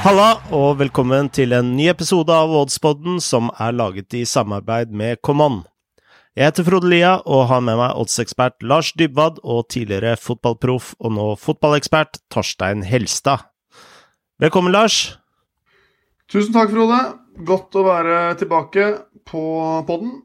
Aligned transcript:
Halla, 0.00 0.38
og 0.48 0.78
velkommen 0.80 1.26
til 1.28 1.52
en 1.52 1.74
ny 1.76 1.90
episode 1.90 2.32
av 2.32 2.48
Oddspodden 2.56 3.18
som 3.20 3.50
er 3.60 3.74
laget 3.76 4.14
i 4.16 4.22
samarbeid 4.24 4.94
med 4.96 5.18
Command. 5.20 5.66
Jeg 6.32 6.48
heter 6.48 6.64
Frode 6.64 6.88
Lia 6.88 7.10
og 7.28 7.42
har 7.50 7.60
med 7.60 7.76
meg 7.76 7.98
oddsekspert 8.00 8.64
Lars 8.64 8.94
Dybwad 8.96 9.42
og 9.44 9.66
tidligere 9.68 10.14
fotballproff 10.16 10.94
og 10.96 11.12
nå 11.18 11.26
fotballekspert 11.42 12.16
Torstein 12.32 12.80
Helstad. 12.88 13.44
Velkommen, 14.40 14.72
Lars. 14.72 15.18
Tusen 16.32 16.56
takk, 16.56 16.72
Frode. 16.72 17.02
Godt 17.44 17.76
å 17.76 17.84
være 17.84 18.22
tilbake 18.40 18.88
på 19.28 19.44
podden. 19.84 20.16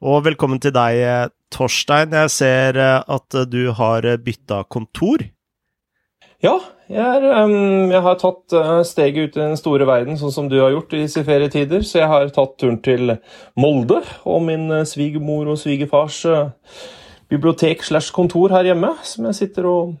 Og 0.00 0.24
velkommen 0.24 0.64
til 0.64 0.72
deg, 0.72 1.28
Torstein. 1.52 2.16
Jeg 2.16 2.32
ser 2.32 2.80
at 3.04 3.40
du 3.52 3.66
har 3.76 4.08
bytta 4.24 4.64
kontor. 4.64 5.28
Ja, 6.44 6.56
jeg, 6.84 7.00
er, 7.00 7.44
um, 7.44 7.88
jeg, 7.88 8.00
har 8.04 8.16
tatt 8.20 8.52
uh, 8.52 8.82
steget 8.84 9.30
ut 9.30 9.36
i 9.38 9.40
den 9.40 9.56
store 9.56 9.86
verden, 9.88 10.18
sånn 10.20 10.34
som 10.34 10.48
du 10.52 10.58
har 10.60 10.74
gjort 10.74 10.92
i 10.92 11.00
disse 11.06 11.22
ferietider. 11.24 11.84
Så 11.86 12.02
jeg 12.02 12.10
har 12.10 12.32
tatt 12.34 12.58
turen 12.60 12.76
til 12.84 13.14
Molde 13.56 14.02
og 14.28 14.42
min 14.44 14.66
uh, 14.68 14.82
svigermor 14.88 15.48
og 15.48 15.56
svigerfars 15.62 16.18
uh, 16.28 16.50
bibliotek 17.32 17.84
slash 17.86 18.12
kontor 18.12 18.52
her 18.52 18.68
hjemme, 18.68 18.90
som 19.06 19.30
jeg 19.30 19.38
sitter 19.40 19.68
og 19.70 19.94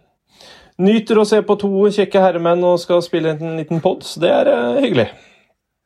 nyter 0.84 1.22
å 1.22 1.24
se 1.28 1.40
på 1.46 1.56
to 1.62 1.70
kjekke 1.94 2.20
herremenn 2.20 2.66
og 2.68 2.82
skal 2.82 3.00
spille 3.06 3.32
en 3.32 3.56
liten 3.62 3.80
pod. 3.84 4.04
Så 4.04 4.20
det 4.20 4.34
er 4.34 4.52
hyggelig. 4.82 5.08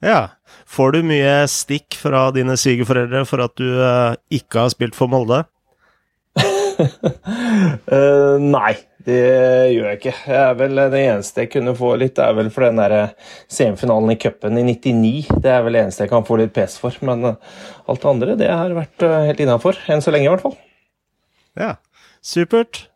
Ja. 0.02 0.34
Får 0.66 0.96
du 0.96 1.02
mye 1.06 1.44
stikk 1.50 1.94
fra 1.98 2.28
dine 2.34 2.56
svigerforeldre 2.58 3.22
for 3.28 3.44
at 3.44 3.54
du 3.60 3.68
ikke 4.34 4.64
har 4.64 4.74
spilt 4.74 4.98
for 4.98 5.10
Molde? 5.12 5.44
nei. 8.58 8.74
Det 9.06 9.18
gjør 9.70 9.86
jeg 9.86 9.98
ikke. 10.00 10.14
Jeg 10.26 10.40
er 10.42 10.56
vel 10.58 10.80
Det 10.90 11.00
eneste 11.04 11.44
jeg 11.44 11.52
kunne 11.52 11.74
få 11.78 11.92
litt, 12.00 12.18
er 12.18 12.34
vel 12.34 12.50
for 12.50 12.66
den 12.66 12.80
der 12.80 12.94
eh, 12.96 13.14
semifinalen 13.46 14.10
i 14.10 14.18
cupen 14.18 14.58
i 14.58 14.64
99. 14.66 15.38
Det 15.38 15.52
er 15.54 15.62
vel 15.64 15.78
det 15.78 15.84
eneste 15.84 16.06
jeg 16.06 16.12
kan 16.12 16.26
få 16.26 16.40
litt 16.40 16.54
pes 16.56 16.74
for. 16.82 16.94
Men 17.06 17.24
eh, 17.30 17.58
alt 17.86 18.02
det 18.02 18.10
andre 18.10 18.38
det 18.40 18.50
har 18.50 18.74
vært 18.74 19.06
eh, 19.06 19.28
helt 19.30 19.42
innafor. 19.44 19.78
Enn 19.86 20.02
så 20.02 20.14
lenge, 20.14 20.26
i 20.26 20.32
hvert 20.32 20.42
fall. 20.42 20.58
Ja, 21.58 21.76
supert. 22.26 22.88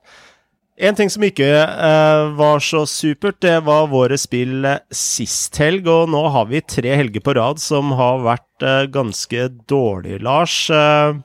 En 0.83 0.97
ting 0.98 1.11
som 1.12 1.23
ikke 1.23 1.47
uh, 1.47 2.33
var 2.34 2.62
så 2.64 2.80
supert, 2.89 3.36
det 3.45 3.58
var 3.69 3.91
våre 3.92 4.17
spill 4.19 4.64
sist 4.91 5.61
helg. 5.62 5.86
Og 5.86 6.11
nå 6.11 6.25
har 6.34 6.48
vi 6.50 6.64
tre 6.64 6.97
helger 6.98 7.23
på 7.23 7.36
rad 7.39 7.62
som 7.62 7.92
har 7.95 8.25
vært 8.25 8.67
uh, 8.67 8.89
ganske 8.91 9.47
dårlige, 9.70 10.19
Lars. 10.25 10.64
Uh, 10.73 11.20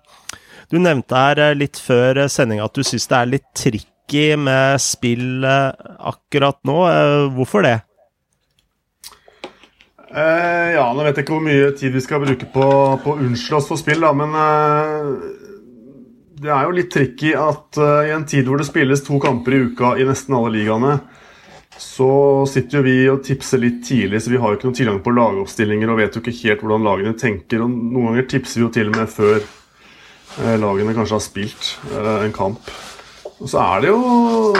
du 0.69 0.77
nevnte 0.83 1.17
her 1.17 1.55
litt 1.57 1.79
før 1.79 2.27
sendinga 2.29 2.67
at 2.67 2.75
du 2.75 2.83
syns 2.85 3.07
det 3.09 3.17
er 3.17 3.31
litt 3.37 3.47
trikk 3.57 3.87
tricky 4.07 4.37
med 4.37 4.81
spill 4.81 5.45
akkurat 5.99 6.59
nå. 6.63 6.87
Eh, 6.87 7.33
hvorfor 7.35 7.61
det? 7.63 7.81
Eh, 10.09 10.75
ja, 10.75 10.93
nå 10.93 11.03
vet 11.03 11.17
jeg 11.17 11.25
ikke 11.25 11.35
hvor 11.35 11.43
mye 11.43 11.73
tid 11.75 11.93
vi 11.93 12.01
skal 12.01 12.23
bruke 12.23 12.47
på, 12.47 12.63
å 12.63 13.17
unnskylde 13.17 13.59
oss 13.59 13.67
for 13.67 13.77
spill, 13.77 13.99
da, 14.01 14.13
men 14.15 14.31
eh, 14.39 15.11
det 16.39 16.49
er 16.53 16.63
jo 16.63 16.75
litt 16.77 16.91
tricky 16.93 17.33
at 17.35 17.77
eh, 17.77 18.07
i 18.07 18.15
en 18.15 18.25
tid 18.25 18.47
hvor 18.47 18.57
det 18.57 18.69
spilles 18.69 19.03
to 19.03 19.19
kamper 19.19 19.53
i 19.53 19.61
uka 19.67 19.97
i 19.99 20.07
nesten 20.07 20.37
alle 20.37 20.55
ligaene, 20.55 20.97
så 21.77 22.45
sitter 22.49 22.79
jo 22.79 22.85
vi 22.87 22.97
og 23.11 23.21
tipser 23.27 23.61
litt 23.61 23.83
tidlig, 23.85 24.23
så 24.23 24.31
vi 24.31 24.39
har 24.39 24.49
jo 24.49 24.57
ikke 24.57 24.71
noen 24.71 24.79
tilgang 24.79 25.03
på 25.03 25.13
lagoppstillinger 25.13 25.91
og 25.91 25.99
vet 25.99 26.15
jo 26.15 26.23
ikke 26.23 26.39
helt 26.39 26.63
hvordan 26.63 26.87
lagene 26.87 27.17
tenker. 27.19 27.61
og 27.61 27.69
Noen 27.69 28.13
ganger 28.13 28.31
tipser 28.31 28.63
vi 28.63 28.65
jo 28.65 28.73
til 28.73 28.89
og 28.89 28.97
med 28.97 29.11
før 29.11 29.43
uh, 29.43 30.55
lagene 30.57 30.95
kanskje 30.97 31.19
har 31.19 31.21
spilt 31.21 31.69
uh, 31.91 32.23
en 32.23 32.33
kamp. 32.33 32.71
Og 33.37 33.49
så 33.51 33.61
er 33.61 33.83
det 33.83 33.91
jo, 33.91 34.53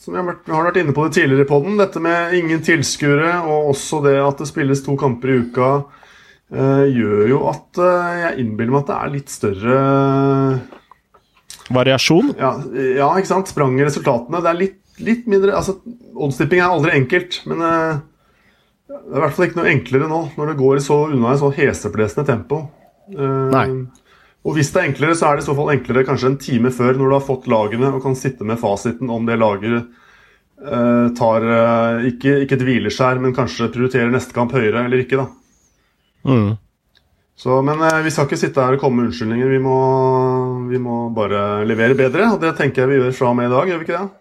som 0.00 0.14
vi 0.14 0.20
har 0.20 0.28
vært, 0.66 0.78
inne 0.80 0.94
på 0.96 1.04
det 1.06 1.18
tidligere 1.18 1.44
i 1.44 1.48
poden, 1.48 1.76
dette 1.80 2.00
med 2.02 2.36
ingen 2.38 2.62
tilskuere, 2.64 3.36
og 3.44 3.74
også 3.74 4.00
det 4.06 4.16
at 4.22 4.40
det 4.40 4.48
spilles 4.48 4.84
to 4.86 4.96
kamper 5.00 5.32
i 5.32 5.36
uka, 5.44 5.72
uh, 6.54 6.84
gjør 6.88 7.26
jo 7.34 7.42
at 7.50 7.82
uh, 7.82 8.14
jeg 8.22 8.40
innbiller 8.44 8.76
meg 8.76 8.84
at 8.84 8.92
det 8.92 8.96
er 9.00 9.12
litt 9.18 9.34
større 9.34 9.76
Variasjon? 11.72 12.34
Ja, 12.36 12.50
ja 12.98 13.06
ikke 13.16 13.30
sant. 13.30 13.48
Sprang 13.48 13.78
i 13.78 13.84
resultatene. 13.86 14.42
Det 14.44 14.50
er 14.50 14.58
litt, 14.58 14.80
litt 15.00 15.22
mindre 15.32 15.54
altså, 15.56 15.78
Oddstipping 16.12 16.60
er 16.60 16.74
aldri 16.74 16.92
enkelt, 16.98 17.38
men 17.48 17.64
uh, 17.64 18.02
det 18.84 18.98
er 19.00 19.16
i 19.16 19.22
hvert 19.22 19.36
fall 19.36 19.46
ikke 19.48 19.60
noe 19.62 19.72
enklere 19.72 20.08
nå, 20.10 20.18
når 20.36 20.52
det 20.52 20.58
går 20.60 20.82
så 20.84 20.98
unna 21.08 21.32
i 21.32 21.40
så 21.40 21.48
heseblesende 21.56 22.28
tempo. 22.28 22.66
Nei. 23.08 23.64
Og 24.44 24.58
hvis 24.58 24.70
det 24.74 24.80
er 24.80 24.88
enklere, 24.90 25.16
så 25.16 25.28
er 25.28 25.38
det 25.38 25.44
i 25.44 25.46
så 25.46 25.54
fall 25.56 25.72
enklere 25.72 26.04
kanskje 26.04 26.30
en 26.32 26.40
time 26.40 26.72
før, 26.74 26.98
når 26.98 27.06
du 27.06 27.16
har 27.16 27.24
fått 27.24 27.46
lagene 27.48 27.92
og 27.94 28.02
kan 28.04 28.16
sitte 28.18 28.44
med 28.44 28.60
fasiten 28.60 29.12
om 29.12 29.24
det 29.24 29.38
laget 29.40 29.78
eh, 29.80 31.06
tar 31.16 31.46
eh, 31.48 32.10
ikke, 32.10 32.42
ikke, 32.44 32.58
et 32.58 32.66
hvileskjær, 32.68 33.22
men 33.24 33.32
kanskje 33.36 33.70
prioriterer 33.72 34.12
neste 34.12 34.36
kamp 34.36 34.52
høyere 34.52 34.84
eller 34.84 35.00
ikke, 35.00 35.22
da. 35.22 35.30
Mm. 36.28 36.52
Så, 37.40 37.56
men 37.66 37.80
eh, 37.88 38.02
vi 38.04 38.12
skal 38.12 38.28
ikke 38.28 38.40
sitte 38.42 38.62
her 38.62 38.76
og 38.76 38.84
komme 38.84 39.00
med 39.00 39.10
unnskyldninger. 39.10 39.48
Vi 39.56 39.62
må, 39.64 39.78
vi 40.68 40.82
må, 40.82 41.00
bare 41.16 41.64
levere 41.66 41.96
bedre, 41.98 42.28
og 42.34 42.44
det 42.44 42.52
tenker 42.60 42.84
jeg 42.84 42.92
vi 42.92 43.00
gjør 43.00 43.16
fra 43.16 43.32
og 43.32 43.40
med 43.40 43.48
i 43.48 43.54
dag, 43.54 43.72
gjør 43.72 43.80
vi 43.80 43.88
ikke 43.88 44.02
det? 44.02 44.20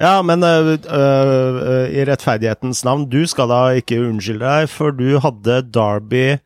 Ja, 0.00 0.14
men 0.24 0.40
uh, 0.40 0.70
uh, 0.80 1.90
i 1.92 2.06
rettferdighetens 2.08 2.86
navn, 2.86 3.04
du 3.10 3.20
skal 3.28 3.50
da 3.50 3.60
ikke 3.76 3.98
unnskylde 4.00 4.46
deg, 4.46 4.70
for 4.72 4.96
du 4.96 5.18
hadde 5.20 5.58
Derby 5.74 6.38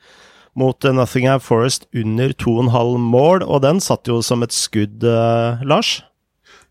mot 0.59 0.87
Nothingham 0.87 1.41
Forest 1.43 1.89
under 1.95 2.33
2,5 2.33 2.99
mål, 2.99 3.43
og 3.43 3.63
den 3.65 3.81
satt 3.83 4.09
jo 4.11 4.21
som 4.25 4.45
et 4.47 4.55
skudd, 4.55 5.03
uh, 5.03 5.63
Lars? 5.67 5.99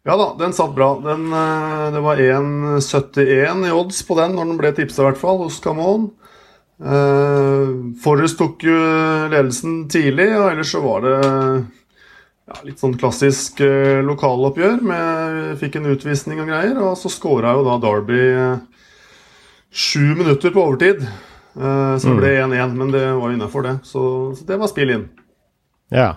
Ja 0.04 0.18
da, 0.20 0.34
den 0.40 0.56
satt 0.56 0.74
bra. 0.76 0.96
Den, 1.04 1.30
uh, 1.32 1.92
det 1.94 2.02
var 2.04 2.20
1,71 2.20 3.68
i 3.68 3.72
odds 3.72 4.02
på 4.08 4.18
den 4.20 4.36
når 4.36 4.50
den 4.50 4.60
ble 4.60 4.74
tipsa, 4.76 5.04
i 5.04 5.08
hvert 5.10 5.22
fall, 5.22 5.40
hos 5.46 5.62
Camon. 5.64 6.10
Uh, 6.84 7.94
Forrest 8.04 8.40
tok 8.42 8.66
jo 8.68 8.76
ledelsen 9.32 9.86
tidlig, 9.92 10.28
og 10.36 10.50
ellers 10.50 10.74
så 10.74 10.84
var 10.84 11.06
det 11.06 11.18
ja, 11.24 12.58
litt 12.68 12.84
sånn 12.84 12.98
klassisk 13.00 13.64
uh, 13.64 14.04
lokaloppgjør. 14.04 14.80
Med, 14.92 15.58
fikk 15.64 15.80
en 15.80 15.92
utvisning 15.94 16.44
og 16.44 16.52
greier, 16.52 16.80
og 16.84 16.98
så 17.00 17.12
skåra 17.12 17.56
jo 17.56 17.68
da 17.68 17.80
Derby 17.84 18.24
sju 19.74 20.14
minutter 20.20 20.52
på 20.54 20.68
overtid. 20.68 21.08
Uh, 21.54 22.00
så 22.02 22.10
det 22.10 22.18
ble 22.18 22.32
1-1, 22.42 22.72
mm. 22.72 22.80
men 22.80 22.94
det 22.94 23.04
var 23.20 23.34
innafor, 23.34 23.66
det. 23.66 23.76
Så, 23.86 24.02
så, 24.38 24.46
det 24.48 24.58
var 24.62 24.72
spill 24.72 24.94
inn. 24.96 25.06
Ja. 25.94 26.10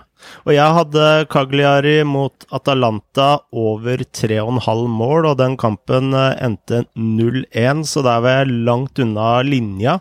Og 0.47 0.55
jeg 0.55 0.73
hadde 0.73 1.05
Cagliari 1.29 1.99
mot 2.07 2.47
Atalanta 2.49 3.35
over 3.53 4.01
3,5 4.01 4.87
mål, 4.89 5.27
og 5.29 5.37
den 5.37 5.53
kampen 5.61 6.15
eh, 6.17 6.33
endte 6.41 6.87
0-1, 6.97 7.83
så 7.85 8.01
der 8.05 8.23
var 8.25 8.39
jeg 8.39 8.55
langt 8.65 9.01
unna 9.03 9.35
linja. 9.45 9.99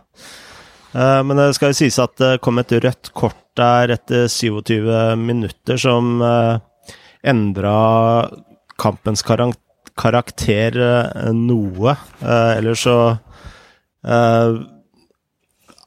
Uh, 0.97 1.21
men 1.27 1.37
det 1.37 1.51
skal 1.59 1.75
jo 1.75 1.81
sies 1.83 1.99
at 2.01 2.17
det 2.23 2.39
kom 2.45 2.63
et 2.63 2.73
rødt 2.73 3.13
kort 3.13 3.43
der 3.57 3.93
etter 3.93 4.25
27 4.33 4.89
minutter 5.17 5.81
som 5.81 6.21
endra 7.25 7.77
kampens 8.77 9.23
karakter 9.25 10.77
noe. 11.33 11.95
Ellers 12.21 12.83
så 12.85 12.99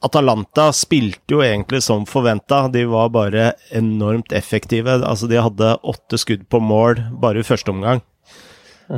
Atalanta 0.00 0.70
spilte 0.72 1.34
jo 1.34 1.42
egentlig 1.44 1.82
som 1.84 2.06
forventa. 2.08 2.62
De 2.72 2.86
var 2.88 3.10
bare 3.12 3.50
enormt 3.76 4.32
effektive. 4.32 5.00
Altså, 5.04 5.28
de 5.28 5.40
hadde 5.40 5.74
åtte 5.84 6.20
skudd 6.20 6.46
på 6.48 6.60
mål 6.64 7.02
bare 7.20 7.42
i 7.42 7.46
første 7.46 7.72
omgang. 7.74 8.00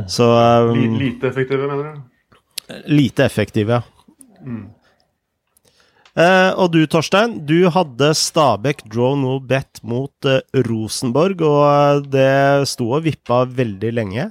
Så 0.08 0.24
um, 0.70 0.98
Lite 0.98 1.28
effektive, 1.28 1.66
mener 1.68 1.90
du? 1.90 2.78
Lite 2.86 3.26
effektive, 3.26 3.80
ja. 3.80 3.82
Mm. 4.46 4.70
Uh, 6.12 6.52
og 6.60 6.74
du, 6.74 6.82
Torstein, 6.92 7.38
du 7.48 7.70
hadde 7.72 8.10
Stabæk 8.16 8.82
draw 8.92 9.14
no 9.16 9.38
bet 9.40 9.80
mot 9.80 10.12
uh, 10.28 10.42
Rosenborg, 10.68 11.40
og 11.40 11.62
eh, 11.64 12.02
det 12.12 12.68
sto 12.68 12.90
og 12.98 13.06
vippa 13.06 13.42
veldig 13.48 13.92
lenge. 13.96 14.26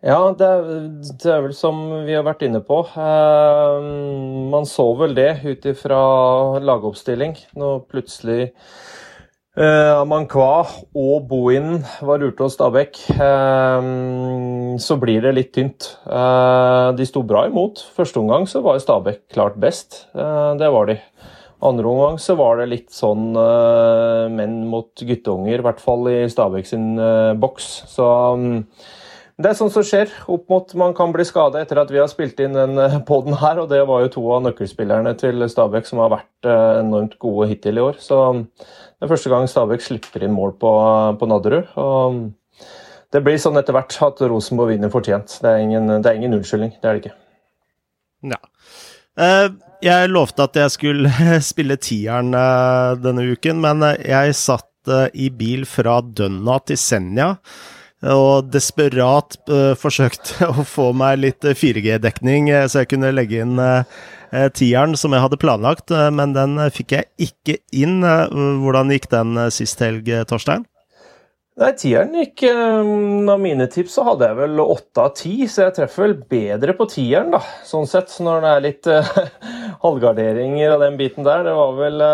Ja, 0.00 0.30
det 0.32 0.46
er, 0.48 0.68
det 1.04 1.28
er, 1.28 1.42
vel 1.44 1.52
som 1.52 1.80
vi 2.06 2.14
har 2.16 2.24
vært 2.24 2.40
inne 2.46 2.62
på. 2.64 2.78
Eh, 2.88 3.88
man 4.48 4.64
så 4.64 4.86
vel 4.96 5.12
det 5.12 5.42
ut 5.44 5.66
ifra 5.68 5.98
lagoppstilling. 6.64 7.34
Når 7.60 7.82
plutselig 7.90 8.46
eh, 9.60 9.90
Amankwa 9.92 10.62
og 10.96 11.26
Bohinen 11.28 11.82
var 12.00 12.24
ute 12.24 12.46
hos 12.46 12.56
Stabæk, 12.56 13.02
eh, 13.12 13.90
så 14.80 14.96
blir 15.02 15.26
det 15.26 15.34
litt 15.36 15.52
tynt. 15.58 15.90
Eh, 16.08 16.86
de 16.96 17.08
sto 17.10 17.20
bra 17.20 17.44
imot. 17.50 17.82
Første 17.98 18.22
omgang 18.22 18.48
så 18.48 18.64
var 18.64 18.80
Stabæk 18.80 19.26
klart 19.36 19.60
best. 19.60 20.06
Eh, 20.16 20.54
det 20.62 20.72
var 20.72 20.88
de. 20.88 20.96
Andre 21.60 21.92
omgang 21.92 22.16
så 22.16 22.38
var 22.40 22.56
det 22.56 22.70
litt 22.70 22.88
sånn 22.96 23.36
eh, 23.36 24.32
menn 24.32 24.62
mot 24.72 24.96
guttunger, 24.96 25.60
i 25.60 25.68
hvert 25.68 25.84
fall 25.84 26.08
i 26.08 26.24
Stabæk 26.32 26.72
sin 26.72 26.88
boks. 27.44 27.68
Så 27.92 28.08
det 29.40 29.50
er 29.50 29.56
sånt 29.56 29.72
som 29.72 29.84
skjer. 29.86 30.10
Opp 30.30 30.50
mot 30.52 30.72
man 30.78 30.92
kan 30.96 31.12
bli 31.14 31.24
skada 31.26 31.62
etter 31.62 31.80
at 31.80 31.90
vi 31.92 32.00
har 32.00 32.10
spilt 32.10 32.40
inn 32.42 32.56
den 32.56 32.76
eh, 32.80 32.98
poden 33.06 33.36
her, 33.40 33.62
og 33.62 33.70
det 33.72 33.80
var 33.88 34.04
jo 34.04 34.12
to 34.16 34.24
av 34.36 34.42
nøkkelspillerne 34.44 35.14
til 35.20 35.46
Stabæk 35.48 35.88
som 35.88 36.02
har 36.02 36.12
vært 36.12 36.48
eh, 36.50 36.80
enormt 36.82 37.16
gode 37.22 37.48
hittil 37.52 37.80
i 37.80 37.84
år. 37.84 37.96
Så 38.02 38.20
det 38.36 39.06
er 39.06 39.12
første 39.12 39.32
gang 39.32 39.48
Stabæk 39.48 39.86
slipper 39.86 40.26
inn 40.26 40.36
mål 40.36 40.54
på, 40.60 40.74
på 41.20 41.30
Nadderud. 41.30 41.72
Og 41.80 42.20
det 43.10 43.24
blir 43.26 43.40
sånn 43.42 43.58
etter 43.58 43.76
hvert 43.76 43.96
at 44.06 44.22
Rosenborg 44.28 44.74
vinner 44.74 44.92
fortjent. 44.92 45.40
Det 45.42 45.50
er 45.50 45.64
ingen, 45.64 45.88
det 45.96 46.10
er 46.10 46.20
ingen 46.20 46.36
unnskyldning. 46.36 46.76
Det 46.78 46.90
er 46.90 46.98
det 46.98 47.04
ikke. 47.04 47.16
Ja. 48.30 48.40
Jeg 49.80 50.12
lovte 50.12 50.44
at 50.46 50.56
jeg 50.60 50.72
skulle 50.76 51.10
spille 51.50 51.80
tieren 51.80 52.30
denne 53.02 53.26
uken, 53.32 53.64
men 53.64 53.82
jeg 53.98 54.36
satt 54.38 54.68
i 55.12 55.26
bil 55.34 55.66
fra 55.68 55.98
Dønna 56.04 56.60
til 56.68 56.78
Senja 56.80 57.34
og 58.08 58.48
desperat 58.52 59.36
uh, 59.50 59.74
forsøkte 59.78 60.48
å 60.54 60.64
få 60.64 60.90
meg 60.96 61.20
litt 61.20 61.44
4G-dekning, 61.44 62.48
så 62.68 62.82
jeg 62.82 62.92
kunne 62.94 63.12
legge 63.12 63.42
inn 63.44 63.60
uh, 63.60 63.84
tieren 64.56 64.96
som 64.96 65.12
jeg 65.12 65.24
hadde 65.26 65.40
planlagt, 65.40 65.92
uh, 65.92 66.08
men 66.14 66.32
den 66.36 66.56
fikk 66.72 66.96
jeg 66.96 67.10
ikke 67.28 67.60
inn. 67.76 68.00
hvordan 68.00 68.92
gikk 68.94 69.10
den 69.12 69.36
sist 69.52 69.80
helg, 69.84 70.08
Torstein? 70.28 70.66
Nei, 71.60 71.74
Tieren 71.76 72.14
gikk 72.14 72.44
Av 72.48 73.40
mine 73.42 73.66
tips 73.68 73.98
så 73.98 74.04
hadde 74.06 74.30
jeg 74.30 74.36
vel 74.38 74.62
åtte 74.62 75.02
av 75.02 75.10
ti, 75.18 75.34
så 75.50 75.66
jeg 75.66 75.74
treffer 75.76 76.06
vel 76.06 76.14
bedre 76.30 76.72
på 76.78 76.86
tieren, 76.88 77.34
da. 77.34 77.42
Sånn 77.68 77.90
sett, 77.90 78.14
når 78.22 78.46
det 78.46 78.52
er 78.54 78.64
litt 78.64 78.88
halvgarderinger 79.84 80.72
og 80.72 80.86
den 80.86 80.96
biten 80.96 81.26
der. 81.26 81.44
Det 81.44 81.52
var 81.58 81.76
vel 81.76 82.06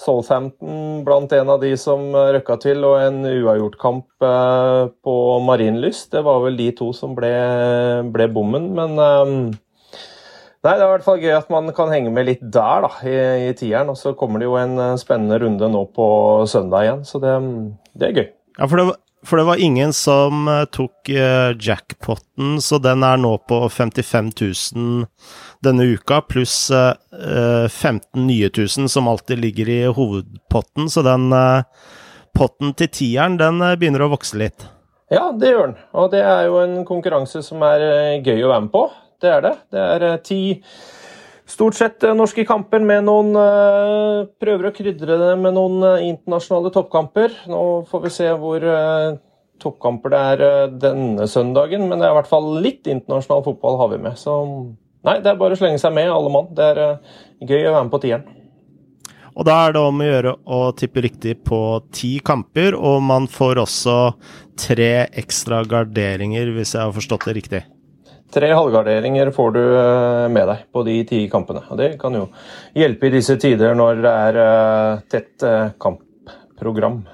Southampton 0.00 1.04
blant 1.06 1.32
en 1.36 1.50
av 1.54 1.60
de 1.62 1.70
som 1.78 2.08
røkka 2.12 2.56
til, 2.62 2.82
og 2.86 2.98
en 2.98 3.20
uavgjortkamp 3.28 4.26
eh, 4.26 4.80
på 5.06 5.16
Marienlyst. 5.46 6.10
Det 6.14 6.24
var 6.26 6.42
vel 6.44 6.58
de 6.58 6.70
to 6.76 6.90
som 6.96 7.14
ble, 7.16 7.30
ble 8.14 8.28
bommen, 8.34 8.72
men 8.76 8.98
um, 8.98 9.36
Nei, 10.64 10.78
Det 10.78 10.80
er 10.80 10.86
i 10.86 10.92
hvert 10.94 11.04
fall 11.04 11.20
gøy 11.20 11.34
at 11.36 11.50
man 11.52 11.68
kan 11.76 11.90
henge 11.92 12.08
med 12.08 12.24
litt 12.24 12.40
der 12.40 12.86
da, 12.86 12.88
i, 13.04 13.16
i 13.50 13.52
tieren. 13.52 13.90
Og 13.92 13.98
så 14.00 14.14
kommer 14.16 14.40
det 14.40 14.46
jo 14.48 14.54
en 14.56 14.96
spennende 14.96 15.36
runde 15.42 15.68
nå 15.68 15.82
på 15.92 16.06
søndag 16.48 16.86
igjen, 16.86 17.02
så 17.04 17.20
det, 17.20 17.34
det 17.92 18.08
er 18.08 18.16
gøy. 18.16 18.28
Ja, 18.56 18.68
for 18.70 18.80
det, 18.80 18.86
for 19.24 19.40
det 19.40 19.46
var 19.48 19.60
ingen 19.62 19.92
som 19.92 20.48
tok 20.72 21.08
jackpoten, 21.60 22.60
så 22.62 22.78
den 22.82 23.02
er 23.06 23.18
nå 23.20 23.32
på 23.48 23.62
55 23.72 24.30
000 24.40 25.06
denne 25.64 25.86
uka, 25.96 26.20
pluss 26.28 26.70
uh, 26.70 26.92
eh, 27.16 27.68
15 27.68 28.26
nye 28.26 28.50
tusen 28.52 28.88
som 28.88 29.08
alltid 29.08 29.38
ligger 29.38 29.68
i 29.68 29.80
hovedpotten. 29.86 30.90
Så 30.90 31.02
den 31.02 31.32
potten 32.36 32.74
til 32.76 32.90
tieren, 32.92 33.38
den 33.40 33.62
begynner 33.78 34.04
å 34.04 34.12
vokse 34.12 34.38
litt. 34.38 34.66
Ja, 35.12 35.30
det 35.32 35.52
gjør 35.52 35.70
den. 35.70 35.78
Og 35.94 36.10
det 36.12 36.20
er 36.24 36.48
jo 36.48 36.60
en 36.62 36.76
konkurranse 36.88 37.42
som 37.46 37.62
er 37.66 37.84
gøy 38.24 38.44
å 38.44 38.50
være 38.50 38.66
med 38.66 38.72
på. 38.74 38.84
Det 39.22 39.30
er 39.30 39.44
det. 39.44 39.54
Det 39.72 39.84
er 39.94 40.06
ti 40.24 40.40
stort 41.50 41.76
sett 41.78 42.06
norske 42.16 42.44
kamper 42.48 42.82
med 42.84 43.04
noen 43.06 43.34
Prøver 44.40 44.70
å 44.70 44.74
krydre 44.74 45.18
det 45.20 45.34
med 45.40 45.56
noen 45.56 45.82
internasjonale 46.04 46.72
toppkamper. 46.74 47.34
Nå 47.52 47.60
får 47.90 48.04
vi 48.06 48.12
se 48.14 48.30
hvor 48.40 48.64
toppkamper 49.62 50.14
det 50.14 50.22
er 50.30 50.72
denne 50.82 51.28
søndagen, 51.30 51.84
men 51.88 52.00
det 52.00 52.08
er 52.08 52.14
i 52.14 52.18
hvert 52.18 52.30
fall 52.30 52.48
litt 52.64 52.88
internasjonal 52.90 53.44
fotball 53.46 53.78
har 53.82 53.92
vi 53.92 54.00
med. 54.06 54.18
Så 54.20 54.38
Nei, 55.04 55.18
det 55.20 55.34
er 55.34 55.36
bare 55.40 55.52
å 55.52 55.60
slenge 55.60 55.80
seg 55.80 55.92
med, 55.92 56.08
alle 56.08 56.32
mann. 56.32 56.48
Det 56.56 56.64
er 56.64 56.78
gøy 57.44 57.66
å 57.68 57.74
være 57.74 57.84
med 57.84 57.92
på 57.92 58.00
tieren. 58.06 58.24
Og 59.34 59.46
da 59.48 59.56
er 59.66 59.74
det 59.74 59.82
om 59.82 60.00
å 60.00 60.06
gjøre 60.06 60.32
å 60.46 60.60
tippe 60.78 61.02
riktig 61.04 61.34
på 61.44 61.60
ti 61.92 62.14
kamper, 62.24 62.76
og 62.78 63.02
man 63.04 63.26
får 63.30 63.60
også 63.64 63.96
tre 64.60 64.92
ekstra 65.10 65.64
garderinger, 65.68 66.54
hvis 66.54 66.76
jeg 66.76 66.86
har 66.86 66.94
forstått 66.94 67.26
det 67.28 67.36
riktig. 67.40 67.62
Tre 68.34 68.50
halvgarderinger 68.50 69.30
får 69.34 69.52
du 69.54 69.62
eh, 69.62 70.28
med 70.34 70.48
deg 70.50 70.64
på 70.74 70.84
de 70.86 70.98
ti 71.08 71.24
kampene. 71.30 71.62
og 71.70 71.78
Det 71.78 71.94
kan 72.00 72.16
jo 72.18 72.28
hjelpe 72.74 73.08
i 73.08 73.14
disse 73.14 73.38
tider 73.40 73.76
når 73.78 74.02
det 74.04 74.14
er 74.28 74.38
uh, 74.42 75.02
tett 75.10 75.46
uh, 75.46 75.70
kampprogram. 75.80 77.04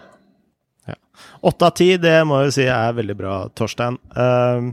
Åtte 1.40 1.68
av 1.68 1.72
ti, 1.72 1.94
det 1.96 2.18
må 2.28 2.42
jeg 2.42 2.50
jo 2.50 2.54
si 2.58 2.64
er 2.68 2.96
veldig 2.96 3.14
bra, 3.16 3.34
Torstein. 3.56 3.96
Uh, 4.12 4.72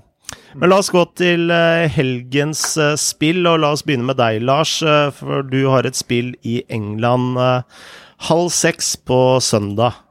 men 0.58 0.72
la 0.72 0.80
oss 0.82 0.90
gå 0.92 1.04
til 1.20 1.52
eh, 1.54 1.86
helgens 1.94 2.62
eh, 2.82 2.96
spill, 3.00 3.46
og 3.48 3.62
la 3.62 3.72
oss 3.76 3.86
begynne 3.86 4.08
med 4.10 4.20
deg, 4.20 4.42
Lars. 4.48 4.80
Eh, 4.82 5.10
for 5.16 5.46
du 5.48 5.60
har 5.72 5.88
et 5.88 5.98
spill 5.98 6.34
i 6.48 6.60
England 6.74 7.38
halv 8.28 8.50
seks 8.54 8.96
på 9.08 9.38
søndag. 9.44 10.02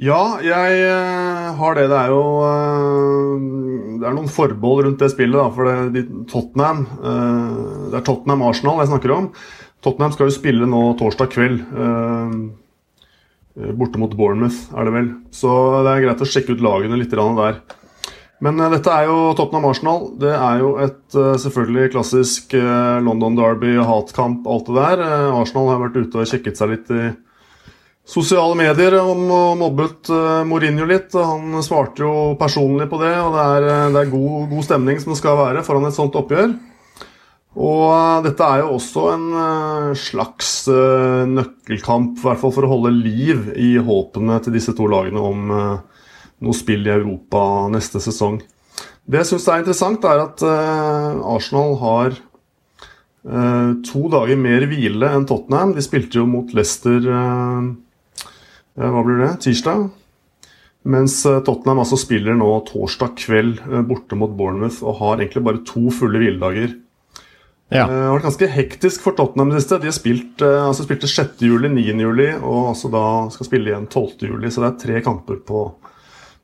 Ja, 0.00 0.40
jeg 0.42 0.80
har 1.58 1.76
det. 1.78 1.86
Det 1.90 1.98
er 1.98 2.12
jo 2.12 2.22
Det 4.00 4.06
er 4.08 4.16
noen 4.16 4.30
forbehold 4.32 4.84
rundt 4.86 5.02
det 5.02 5.10
spillet. 5.12 5.36
Da, 5.36 5.48
for 5.54 5.90
det, 5.94 6.04
Tottenham 6.30 6.86
Det 7.90 7.98
er 7.98 8.06
Tottenham-Arsenal 8.06 8.82
jeg 8.82 8.92
snakker 8.92 9.14
om. 9.16 9.28
Tottenham 9.84 10.12
skal 10.14 10.28
jo 10.28 10.36
spille 10.36 10.68
nå 10.68 10.82
torsdag 11.00 11.30
kveld. 11.32 11.62
Borte 13.76 14.00
mot 14.00 14.12
Bournemouth, 14.16 14.70
er 14.76 14.86
det 14.86 14.94
vel. 14.94 15.08
Så 15.34 15.50
det 15.84 15.92
er 15.92 16.04
greit 16.06 16.24
å 16.24 16.28
sjekke 16.28 16.54
ut 16.56 16.64
lagene 16.64 16.98
litt 17.00 17.12
der. 17.12 17.60
Men 18.40 18.60
dette 18.72 18.92
er 18.92 19.08
jo 19.08 19.32
Tottenham 19.36 19.68
Arsenal. 19.68 20.06
Det 20.20 20.32
er 20.32 20.60
jo 20.62 20.74
et 20.80 21.16
selvfølgelig 21.44 21.90
klassisk 21.96 22.54
London 23.04 23.36
Derby, 23.36 23.74
hatkamp, 23.84 24.46
alt 24.48 24.70
det 24.70 24.78
der. 24.78 25.02
Arsenal 25.34 25.72
har 25.72 25.82
vært 25.82 25.98
ute 26.00 26.22
og 26.22 26.30
sjekket 26.30 26.60
seg 26.60 26.72
litt 26.76 26.92
i 26.94 27.10
sosiale 28.06 28.56
medier 28.58 28.96
om 29.00 29.22
å 29.30 29.42
mobbet 29.58 30.10
Mourinho 30.48 30.86
litt. 30.88 31.14
Han 31.14 31.60
svarte 31.62 32.02
jo 32.04 32.14
personlig 32.40 32.88
på 32.90 32.98
det, 33.02 33.12
og 33.20 33.36
det 33.36 33.44
er, 33.44 33.68
det 33.94 34.02
er 34.02 34.12
god, 34.12 34.48
god, 34.50 34.66
stemning 34.66 35.00
som 35.02 35.14
det 35.14 35.20
skal 35.20 35.38
være 35.38 35.64
foran 35.66 35.88
et 35.88 35.96
sånt 35.96 36.18
oppgjør. 36.18 36.54
Og 37.60 38.22
dette 38.22 38.46
er 38.46 38.62
jo 38.62 38.76
også 38.76 39.04
en 39.10 39.26
slags 39.98 40.52
nøkkelkamp, 40.70 42.20
i 42.20 42.26
hvert 42.28 42.38
fall 42.38 42.54
for 42.54 42.66
å 42.66 42.70
holde 42.76 42.94
liv 42.94 43.50
i 43.58 43.72
håpene 43.82 44.38
til 44.44 44.54
disse 44.54 44.74
to 44.78 44.86
lagene 44.90 45.24
om 45.32 45.50
noe 45.50 46.56
spill 46.56 46.86
i 46.86 46.94
Europa 46.94 47.42
neste 47.74 48.02
sesong. 48.02 48.38
Det 49.10 49.18
jeg 49.24 49.32
syns 49.32 49.48
er 49.50 49.64
interessant, 49.64 50.06
er 50.06 50.22
at 50.28 50.44
Arsenal 50.46 51.74
har 51.82 52.18
to 53.84 54.06
dager 54.14 54.38
mer 54.40 54.64
hvile 54.70 55.10
enn 55.10 55.26
Tottenham. 55.28 55.74
De 55.74 55.82
spilte 55.84 56.20
jo 56.22 56.28
mot 56.30 56.54
Leicester 56.54 57.10
hva 58.80 59.02
blir 59.04 59.20
det? 59.20 59.32
tirsdag. 59.44 59.88
Mens 60.90 61.18
Tottenham 61.22 61.82
altså 61.82 61.98
spiller 62.00 62.36
nå 62.38 62.48
torsdag 62.70 63.12
kveld 63.20 63.58
borte 63.88 64.16
mot 64.16 64.32
Bournemouth 64.32 64.80
og 64.80 64.96
har 65.02 65.18
egentlig 65.18 65.42
bare 65.44 65.60
to 65.68 65.90
fulle 65.92 66.22
hviledager. 66.22 66.72
Ja. 67.70 67.84
Det 67.86 67.98
har 68.02 68.16
vært 68.16 68.26
ganske 68.26 68.48
hektisk 68.50 69.04
for 69.04 69.14
Tottenham 69.14 69.52
det 69.52 69.60
siste. 69.60 69.78
De 69.78 69.90
har 69.90 69.94
spilt, 69.94 70.42
altså 70.42 70.86
spilte 70.86 71.10
6. 71.10 71.44
juli, 71.46 71.68
9. 71.70 71.84
juli 72.02 72.30
og 72.40 72.72
altså 72.72 72.90
da 72.90 73.04
skal 73.30 73.46
spille 73.46 73.70
igjen 73.70 73.86
12. 73.86 74.26
juli. 74.26 74.50
Så 74.50 74.64
det 74.64 74.70
er 74.70 74.80
tre 74.82 75.02
kamper 75.06 75.38
på, 75.46 75.62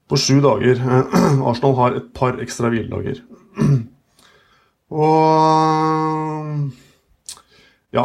på 0.07 0.21
sju 0.21 0.39
dager. 0.45 0.85
Arsenal 1.49 1.75
har 1.81 1.99
et 1.99 2.13
par 2.15 2.39
ekstra 2.45 2.71
hviledager. 2.71 3.25
Og 4.87 6.61
ja, 7.97 8.05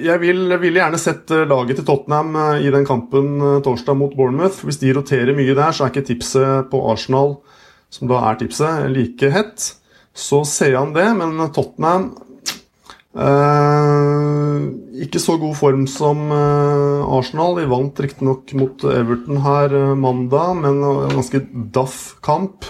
jeg 0.00 0.22
ville 0.22 0.58
vil 0.62 0.78
gjerne 0.80 1.00
sett 1.00 1.30
laget 1.48 1.80
til 1.80 1.86
Tottenham 1.86 2.36
eh, 2.40 2.66
i 2.66 2.72
den 2.74 2.86
kampen 2.88 3.34
eh, 3.38 3.58
torsdag 3.64 3.98
mot 4.00 4.14
Bournemouth. 4.16 4.64
Hvis 4.66 4.80
de 4.82 4.94
roterer 4.96 5.36
mye 5.36 5.54
der, 5.54 5.74
så 5.76 5.86
er 5.86 5.94
ikke 5.94 6.06
tipset 6.10 6.70
på 6.72 6.80
Arsenal, 6.90 7.36
som 7.92 8.10
da 8.10 8.22
er 8.30 8.40
tipset, 8.40 8.86
like 8.92 9.30
hett. 9.34 9.72
Så 10.16 10.42
ser 10.48 10.78
han 10.78 10.96
det, 10.96 11.10
men 11.18 11.36
Tottenham 11.52 12.14
Eh, 13.16 14.56
ikke 15.06 15.20
så 15.22 15.38
god 15.40 15.54
form 15.56 15.86
som 15.88 16.26
eh, 16.34 17.14
Arsenal. 17.16 17.56
De 17.56 17.68
vant 17.70 18.02
riktignok 18.04 18.52
mot 18.60 18.84
Everton 18.92 19.40
her 19.44 19.72
eh, 19.72 19.94
mandag, 19.96 20.58
men 20.60 20.82
en 20.84 21.14
ganske 21.16 21.40
daff 21.72 22.18
kamp. 22.26 22.68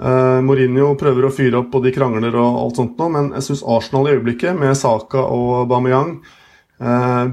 Mourinho 0.00 0.94
prøver 0.96 1.26
å 1.26 1.32
fyre 1.34 1.58
opp, 1.58 1.74
og 1.76 1.84
de 1.84 1.90
krangler 1.92 2.32
og 2.40 2.60
alt 2.62 2.78
sånt 2.80 2.96
nå, 2.96 3.08
men 3.12 3.26
jeg 3.36 3.44
syns 3.50 3.64
Arsenal 3.68 4.06
i 4.08 4.14
øyeblikket, 4.14 4.54
med 4.56 4.72
Saka 4.78 5.20
og 5.20 5.66
Bameyang, 5.68 6.14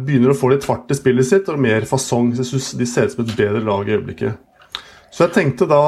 begynner 0.03 0.33
å 0.33 0.35
få 0.35 0.49
litt 0.51 0.67
fart 0.67 0.91
i 0.91 0.97
spillet 0.97 1.29
sitt 1.29 1.47
og 1.47 1.61
mer 1.63 1.87
fasong. 1.87 2.33
Jeg 2.35 2.49
syns 2.49 2.73
de 2.75 2.87
ser 2.91 3.07
ut 3.07 3.15
som 3.15 3.23
et 3.23 3.31
bedre 3.39 3.61
lag 3.63 3.87
i 3.87 3.95
øyeblikket. 3.95 4.35
Så 5.15 5.23
jeg 5.23 5.35
tenkte 5.37 5.69
da 5.71 5.79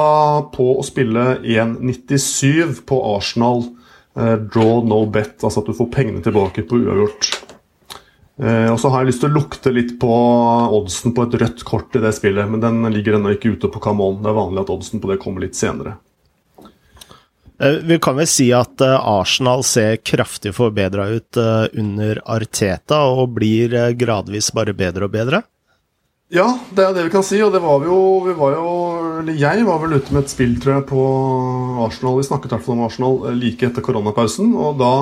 på 0.54 0.70
å 0.78 0.86
spille 0.88 1.26
1,97 1.44 2.80
på 2.88 3.02
Arsenal 3.12 3.66
Uh, 4.18 4.34
draw 4.34 4.82
no 4.82 5.04
bet, 5.06 5.38
altså 5.38 5.62
at 5.62 5.70
du 5.70 5.76
får 5.76 5.86
pengene 5.94 6.22
tilbake 6.24 6.64
på 6.66 6.80
uavgjort. 6.82 7.28
Uh, 8.40 8.72
og 8.72 8.78
så 8.82 8.90
har 8.90 9.04
jeg 9.04 9.12
lyst 9.12 9.22
til 9.22 9.30
å 9.30 9.36
lukte 9.36 9.72
litt 9.74 9.92
på 10.02 10.10
oddsen 10.80 11.14
på 11.14 11.28
et 11.28 11.36
rødt 11.44 11.62
kort 11.68 11.94
i 11.94 12.02
det 12.02 12.10
spillet, 12.16 12.50
men 12.50 12.62
den 12.62 12.82
ligger 12.90 13.18
ennå 13.18 13.36
ikke 13.36 13.54
ute 13.54 13.70
på 13.70 13.82
Camon. 13.84 14.18
Det 14.24 14.32
er 14.32 14.38
vanlig 14.40 14.64
at 14.64 14.72
oddsen 14.74 15.02
på 15.02 15.12
det 15.12 15.20
kommer 15.22 15.46
litt 15.46 15.58
senere. 15.58 16.00
Uh, 17.60 17.78
vi 17.84 18.00
kan 18.02 18.16
vel 18.16 18.28
si 18.30 18.48
at 18.56 18.80
Arsenal 18.80 19.62
ser 19.66 19.98
kraftig 20.00 20.54
forbedra 20.56 21.10
ut 21.12 21.36
under 21.76 22.22
Arteta 22.24 23.04
og 23.12 23.36
blir 23.36 23.76
gradvis 24.00 24.48
bare 24.56 24.76
bedre 24.76 25.10
og 25.10 25.14
bedre? 25.14 25.44
Ja, 26.30 26.46
det 26.70 26.84
er 26.84 26.92
det 26.94 27.08
vi 27.08 27.12
kan 27.12 27.24
si. 27.26 27.40
Og 27.42 27.50
det 27.52 27.60
var 27.62 27.80
vi 27.82 27.90
jo, 27.90 28.00
vi 28.22 28.36
var 28.38 28.54
jo 28.54 28.72
Eller 29.20 29.36
jeg 29.36 29.66
var 29.66 29.80
vel 29.82 29.98
ute 29.98 30.14
med 30.14 30.24
et 30.24 30.32
spill, 30.32 30.54
tror 30.62 30.76
jeg, 30.78 30.86
på 30.88 31.04
Arsenal. 31.84 32.20
Vi 32.20 32.28
snakket 32.28 32.52
i 32.52 32.54
hvert 32.54 32.66
fall 32.66 32.76
om 32.78 32.84
Arsenal 32.86 33.16
eh, 33.28 33.36
like 33.36 33.66
etter 33.66 33.84
koronapausen. 33.84 34.54
Og 34.54 34.78
da 34.80 34.92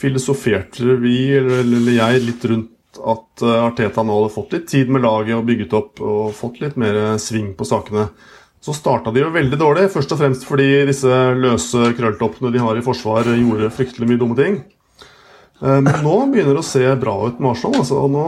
filosoferte 0.00 0.96
vi, 1.02 1.16
eller, 1.36 1.64
eller 1.66 1.96
jeg, 1.98 2.22
litt 2.28 2.46
rundt 2.48 3.00
at 3.00 3.44
eh, 3.44 3.64
Arteta 3.66 4.06
nå 4.06 4.20
hadde 4.20 4.34
fått 4.36 4.54
litt 4.56 4.68
tid 4.70 4.92
med 4.94 5.04
laget 5.04 5.36
og 5.36 5.44
bygget 5.50 5.76
opp 5.76 6.00
og 6.00 6.30
fått 6.38 6.62
litt 6.62 6.78
mer 6.80 7.18
sving 7.20 7.52
på 7.58 7.66
sakene. 7.68 8.06
Så 8.60 8.74
starta 8.76 9.12
de 9.14 9.22
jo 9.22 9.30
veldig 9.32 9.56
dårlig. 9.60 9.86
Først 9.92 10.12
og 10.12 10.20
fremst 10.20 10.44
fordi 10.48 10.68
disse 10.90 11.20
løse 11.38 11.94
krølltoppene 11.96 12.52
de 12.52 12.60
har 12.60 12.76
i 12.76 12.84
forsvar, 12.84 13.30
gjorde 13.32 13.72
fryktelig 13.72 14.10
mye 14.10 14.20
dumme 14.20 14.36
ting. 14.36 14.60
Eh, 15.60 15.80
men 15.84 15.96
nå 16.04 16.14
begynner 16.32 16.56
det 16.56 16.62
å 16.62 16.66
se 16.66 16.84
bra 17.00 17.14
ut 17.28 17.40
med 17.40 17.52
Arsenal. 17.52 17.80
Altså. 17.82 18.02
Og 18.04 18.12
nå, 18.12 18.26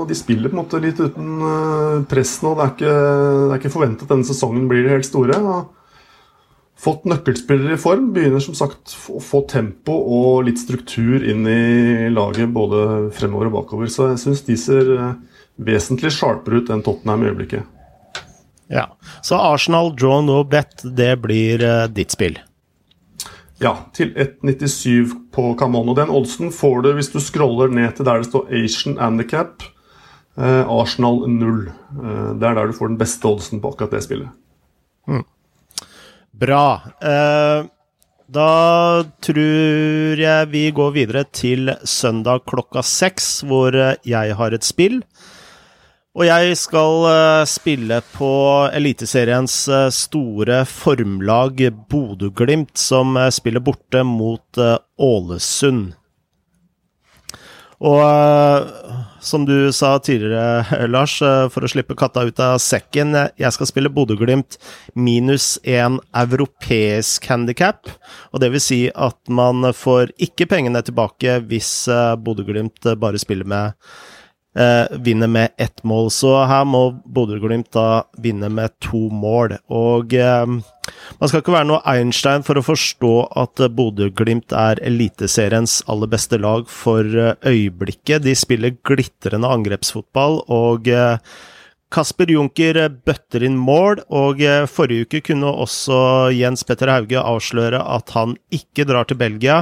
og 0.00 0.04
de 0.10 0.18
spiller 0.18 0.50
på 0.50 0.56
en 0.56 0.62
måte 0.62 0.82
litt 0.82 1.00
uten 1.02 1.46
eh, 1.50 2.02
press 2.10 2.36
nå. 2.44 2.54
Det 2.54 2.66
er 2.66 2.74
ikke, 2.74 2.92
det 2.94 3.48
er 3.48 3.62
ikke 3.62 3.74
forventet 3.74 4.10
denne 4.10 4.28
sesongen 4.28 4.68
blir 4.70 4.86
de 4.86 4.94
helt 4.94 5.08
store. 5.08 5.38
Fått 6.84 7.06
nøkkelspillere 7.08 7.76
i 7.76 7.80
form. 7.80 8.10
Begynner 8.14 8.42
som 8.44 8.56
sagt 8.58 8.96
å 9.10 9.22
få 9.22 9.44
tempo 9.50 9.94
og 10.18 10.48
litt 10.48 10.62
struktur 10.62 11.22
inn 11.22 11.46
i 11.46 12.10
laget 12.12 12.50
både 12.54 13.12
fremover 13.14 13.50
og 13.50 13.60
bakover. 13.60 13.90
Så 13.90 14.12
jeg 14.12 14.22
syns 14.26 14.42
de 14.46 14.58
ser 14.60 14.94
eh, 14.98 15.14
vesentlig 15.62 16.14
sharpere 16.14 16.62
ut 16.62 16.74
enn 16.74 16.82
Tottenham 16.86 17.22
i 17.22 17.30
øyeblikket. 17.32 17.73
Ja, 18.72 18.96
Så 19.22 19.36
Arsenal 19.36 19.92
draw 19.96 20.22
no 20.24 20.42
bet, 20.44 20.80
det 20.82 21.16
blir 21.22 21.62
uh, 21.64 21.86
ditt 21.88 22.14
spill? 22.14 22.38
Ja, 23.62 23.76
til 23.94 24.10
1,97 24.18 25.12
på 25.32 25.52
Camono. 25.58 25.94
Den 25.96 26.10
oddsen 26.12 26.50
får 26.52 26.82
du 26.84 26.90
hvis 26.96 27.12
du 27.12 27.20
scroller 27.22 27.70
ned 27.72 27.94
til 27.96 28.08
der 28.08 28.20
det 28.20 28.28
står 28.28 28.50
Asian 28.50 28.98
Handicap. 28.98 29.62
Eh, 30.34 30.64
Arsenal 30.66 31.22
0. 31.30 31.60
Eh, 31.70 32.32
det 32.40 32.48
er 32.48 32.58
der 32.58 32.66
du 32.66 32.74
får 32.74 32.90
den 32.90 32.98
beste 32.98 33.30
oddsen 33.30 33.62
på 33.62 33.70
akkurat 33.70 33.94
det 33.94 34.02
spillet. 34.04 34.32
Mm. 35.06 35.22
Bra. 36.34 36.64
da 38.34 38.50
tror 39.22 40.18
jeg 40.18 40.48
vi 40.50 40.64
går 40.74 40.90
videre 40.96 41.22
til 41.30 41.70
søndag 41.86 42.42
klokka 42.50 42.82
seks, 42.82 43.44
hvor 43.46 43.76
jeg 44.02 44.34
har 44.34 44.56
et 44.56 44.66
spill. 44.66 44.98
Og 46.14 46.28
jeg 46.28 46.54
skal 46.54 47.00
uh, 47.10 47.44
spille 47.50 47.96
på 48.14 48.30
Eliteseriens 48.70 49.56
uh, 49.66 49.88
store 49.90 50.60
formlag 50.70 51.58
Bodø-Glimt, 51.90 52.76
som 52.78 53.18
uh, 53.18 53.26
spiller 53.34 53.64
borte 53.64 54.04
mot 54.06 54.62
Ålesund. 55.02 55.96
Og 57.84 58.70
som 59.20 59.42
du 59.44 59.72
sa 59.74 59.96
tidligere, 59.98 60.86
Lars, 60.94 61.18
for 61.50 61.66
å 61.66 61.68
slippe 61.68 61.96
katta 61.98 62.22
ut 62.24 62.38
av 62.40 62.60
sekken 62.62 63.10
Jeg 63.34 63.50
skal 63.56 63.68
spille 63.68 63.90
Bodø-Glimt 63.92 64.56
minus 64.94 65.56
én 65.66 65.98
europeisk 66.14 67.26
handikap. 67.28 67.90
Og 68.30 68.40
det 68.40 68.54
vil 68.54 68.62
si 68.62 68.82
at 68.94 69.18
man 69.26 69.66
får 69.74 70.14
ikke 70.22 70.46
pengene 70.54 70.80
tilbake 70.86 71.40
hvis 71.50 71.74
Bodø-Glimt 72.22 72.94
bare 73.02 73.20
spiller 73.20 73.50
med 73.50 73.74
eh, 74.54 74.98
vinner 75.04 75.30
med 75.30 75.54
ett 75.58 75.84
mål. 75.84 76.10
Så 76.10 76.36
her 76.48 76.64
må 76.68 76.86
Bodø-Glimt 77.04 77.72
da 77.74 78.04
vinne 78.22 78.50
med 78.52 78.74
to 78.84 79.08
mål. 79.12 79.56
Og 79.72 80.14
eh, 80.14 80.44
man 81.20 81.30
skal 81.30 81.40
ikke 81.42 81.54
være 81.54 81.68
noe 81.70 81.82
Einstein 81.88 82.44
for 82.46 82.60
å 82.60 82.66
forstå 82.66 83.14
at 83.44 83.64
Bodø-Glimt 83.76 84.54
er 84.56 84.82
eliteseriens 84.84 85.80
aller 85.90 86.10
beste 86.10 86.40
lag 86.40 86.68
for 86.70 87.04
eh, 87.04 87.34
øyeblikket. 87.46 88.24
De 88.26 88.36
spiller 88.38 88.76
glitrende 88.86 89.50
angrepsfotball 89.50 90.42
og 90.52 90.90
eh, 90.90 91.18
Kasper 91.94 92.26
Junker 92.32 92.74
bøtter 93.06 93.44
inn 93.46 93.54
mål, 93.60 94.00
og 94.10 94.40
eh, 94.42 94.64
forrige 94.66 95.06
uke 95.06 95.20
kunne 95.28 95.52
også 95.62 96.32
Jens 96.34 96.66
Petter 96.66 96.90
Hauge 96.90 97.20
avsløre 97.20 97.78
at 97.78 98.10
han 98.16 98.34
ikke 98.54 98.86
drar 98.88 99.06
til 99.06 99.20
Belgia 99.20 99.60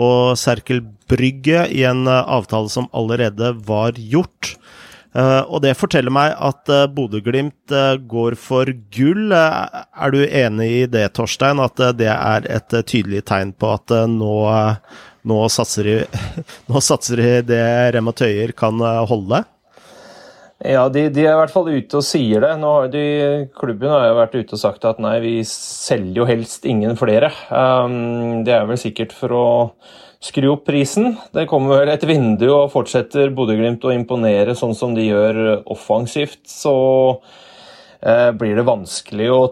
og 0.00 0.38
Serkel 0.40 0.80
Brygge 1.10 1.66
i 1.68 1.84
en 1.84 2.06
eh, 2.08 2.32
avtale 2.38 2.72
som 2.72 2.88
allerede 2.96 3.52
var 3.68 4.00
gjort. 4.00 4.54
Eh, 5.12 5.42
og 5.44 5.60
det 5.66 5.76
forteller 5.76 6.14
meg 6.14 6.32
at 6.32 6.72
Bodø-Glimt 6.96 7.76
går 8.08 8.40
for 8.40 8.72
gull. 8.96 9.36
Er 9.36 10.16
du 10.16 10.22
enig 10.24 10.70
i 10.78 10.82
det, 10.88 11.10
Torstein, 11.18 11.60
at 11.60 11.84
det 12.00 12.08
er 12.16 12.48
et 12.48 12.80
tydelig 12.80 13.26
tegn 13.28 13.52
på 13.52 13.76
at 13.76 13.98
nå, 14.08 14.36
nå 15.28 15.46
satser 15.52 15.90
de, 15.90 15.98
nå 16.72 16.80
satser 16.80 17.20
de 17.20 17.34
det 17.52 17.66
Rema 17.98 18.16
Tøyer 18.16 18.56
kan 18.56 18.80
holde? 19.04 19.44
Ja, 20.64 20.86
de, 20.88 21.10
de, 21.12 21.26
er 21.26 21.34
i 21.34 21.40
hvert 21.42 21.52
fall 21.52 21.66
ute 21.68 21.98
og 21.98 22.06
sier 22.06 22.40
det. 22.40 22.54
Nå 22.56 22.70
har 22.72 22.86
de, 22.88 23.04
klubben 23.58 23.92
har 23.92 24.06
jo 24.08 24.16
vært 24.16 24.36
ute 24.38 24.56
og 24.56 24.62
sagt 24.62 24.86
at 24.88 25.02
nei, 25.02 25.18
vi 25.20 25.34
selger 25.48 26.22
jo 26.22 26.28
helst 26.28 26.64
ingen 26.68 26.96
flere. 26.96 27.28
Um, 27.52 28.40
det 28.46 28.54
er 28.56 28.64
vel 28.70 28.80
sikkert 28.80 29.12
for 29.12 29.34
å 29.36 29.46
skru 30.24 30.48
opp 30.54 30.64
prisen. 30.64 31.18
Det 31.36 31.44
kommer 31.50 31.82
vel 31.82 31.92
et 31.92 32.06
vindu, 32.08 32.46
og 32.54 32.72
fortsetter 32.72 33.34
Bodø-Glimt 33.36 33.84
å 33.84 33.92
imponere 33.92 34.56
sånn 34.56 34.72
som 34.78 34.96
de 34.96 35.04
gjør 35.10 35.42
offensivt, 35.74 36.40
så 36.48 36.74
uh, 37.20 38.30
blir 38.32 38.56
det 38.56 38.64
vanskelig 38.64 39.28
å 39.34 39.42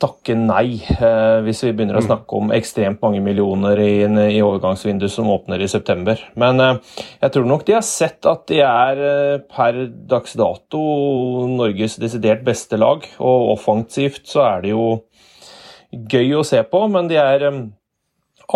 takke 0.00 0.34
nei 0.38 0.80
eh, 0.80 1.40
hvis 1.44 1.62
vi 1.66 1.72
begynner 1.74 1.98
å 1.98 2.02
mm. 2.02 2.06
snakke 2.08 2.38
om 2.38 2.52
ekstremt 2.56 3.02
mange 3.04 3.20
millioner 3.24 3.80
i, 3.82 3.92
i 4.06 4.40
overgangsvinduet 4.44 5.12
som 5.12 5.30
åpner 5.32 5.60
i 5.60 5.68
september. 5.70 6.20
Men 6.40 6.62
eh, 6.64 7.02
jeg 7.20 7.34
tror 7.34 7.48
nok 7.50 7.66
de 7.68 7.76
har 7.76 7.86
sett 7.86 8.28
at 8.30 8.46
de 8.50 8.62
er 8.64 9.02
eh, 9.04 9.36
per 9.50 9.82
dags 10.10 10.36
dato 10.40 10.80
Norges 11.50 11.98
desidert 12.00 12.44
beste 12.46 12.80
lag. 12.80 13.04
Og 13.18 13.52
offensivt 13.56 14.26
så 14.30 14.46
er 14.48 14.64
det 14.64 14.74
jo 14.74 14.86
gøy 15.90 16.36
å 16.38 16.46
se 16.46 16.62
på, 16.70 16.84
men 16.92 17.10
de 17.10 17.20
er 17.20 17.46
eh, 17.50 17.62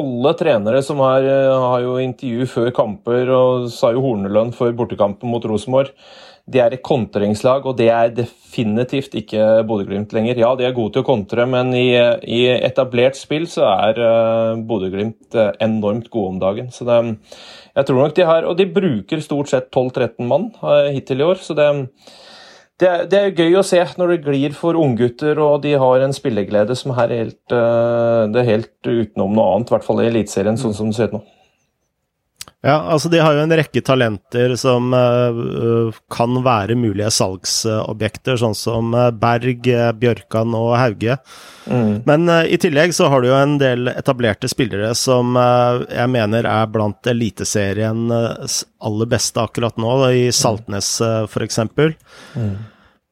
alle 0.00 0.34
trenere 0.38 0.82
som 0.82 1.00
har, 1.04 1.22
eh, 1.22 1.60
har 1.70 1.80
jo 1.84 1.96
intervju 2.02 2.46
før 2.50 2.70
kamper, 2.74 3.30
og 3.30 3.70
sa 3.70 3.92
jo 3.92 4.02
Hornelønn 4.04 4.54
for 4.54 4.72
bortekampen 4.72 5.30
mot 5.30 5.44
Rosenborg 5.44 5.90
de 6.44 6.60
er 6.60 6.74
et 6.76 6.84
kontringslag, 6.84 7.64
og 7.64 7.78
det 7.78 7.86
er 7.88 8.10
definitivt 8.12 9.14
ikke 9.16 9.62
Bodø-Glimt 9.68 10.12
lenger. 10.12 10.42
Ja, 10.42 10.50
de 10.58 10.66
er 10.68 10.74
gode 10.76 10.92
til 10.92 11.04
å 11.04 11.06
kontre, 11.08 11.46
men 11.48 11.72
i, 11.76 11.88
i 11.96 12.42
etablert 12.52 13.16
spill 13.16 13.46
så 13.48 13.64
er 13.70 14.00
uh, 14.00 14.60
Bodø-Glimt 14.68 15.38
uh, 15.38 15.54
enormt 15.64 16.10
gode 16.12 16.34
om 16.34 16.42
dagen. 16.42 16.68
Så 16.74 16.84
det, 16.88 16.98
jeg 17.72 17.88
tror 17.88 18.02
nok 18.02 18.16
de 18.16 18.28
har 18.28 18.44
Og 18.44 18.58
de 18.58 18.68
bruker 18.68 19.24
stort 19.24 19.48
sett 19.50 19.70
12-13 19.72 20.28
mann 20.28 20.50
uh, 20.60 20.92
hittil 20.92 21.24
i 21.24 21.28
år, 21.30 21.40
så 21.40 21.56
det, 21.56 21.70
det, 22.82 22.90
det, 23.12 23.18
er 23.20 23.36
gøy 23.38 23.60
å 23.60 23.66
se 23.66 23.78
når 23.98 24.14
det 24.14 24.24
glir 24.24 24.54
for 24.58 24.78
unggutter 24.78 25.38
og 25.42 25.60
de 25.62 25.76
har 25.78 26.02
en 26.02 26.14
spilleglede 26.16 26.74
som 26.78 26.94
er 26.98 27.14
helt, 27.14 27.40
uh, 27.54 28.26
det 28.32 28.42
er 28.42 28.50
helt 28.50 28.88
utenom 28.88 29.36
noe 29.36 29.52
annet, 29.52 29.70
i 29.70 29.76
hvert 29.76 29.86
fall 29.86 30.02
i 30.02 30.08
Eliteserien, 30.10 30.58
sånn 30.58 30.74
som 30.74 30.90
det 30.90 30.98
ser 30.98 31.12
ut 31.12 31.18
nå. 31.18 31.22
Ja, 32.64 32.78
altså 32.94 33.11
de 33.12 33.21
har 33.21 33.37
jo 33.37 33.42
en 33.44 33.52
rekke 33.52 33.83
talenter 33.85 34.54
som 34.56 34.94
uh, 34.97 35.92
kan 36.12 36.38
være 36.47 36.76
mulige 36.80 37.11
salgsobjekter, 37.12 38.38
sånn 38.40 38.56
som 38.56 38.94
uh, 38.97 39.11
Berg, 39.12 39.68
Bjørkan 40.00 40.56
og 40.56 40.73
Hauge. 40.80 41.18
Mm. 41.68 42.02
Men 42.09 42.25
uh, 42.33 42.40
i 42.49 42.56
tillegg 42.61 42.97
så 42.97 43.11
har 43.12 43.21
du 43.21 43.28
jo 43.28 43.37
en 43.37 43.59
del 43.61 43.92
etablerte 43.92 44.49
spillere 44.49 44.94
som 44.97 45.37
jeg 45.37 46.09
mener 46.12 46.49
er 46.49 46.71
blant 46.73 47.12
eliteseriens 47.12 48.62
aller 48.85 49.11
beste 49.12 49.44
akkurat 49.44 49.76
nå, 49.80 49.92
i 50.09 50.28
Saltnes 50.33 50.97
uh, 51.04 51.25
f.eks. 51.28 51.61
Mm. 51.68 52.54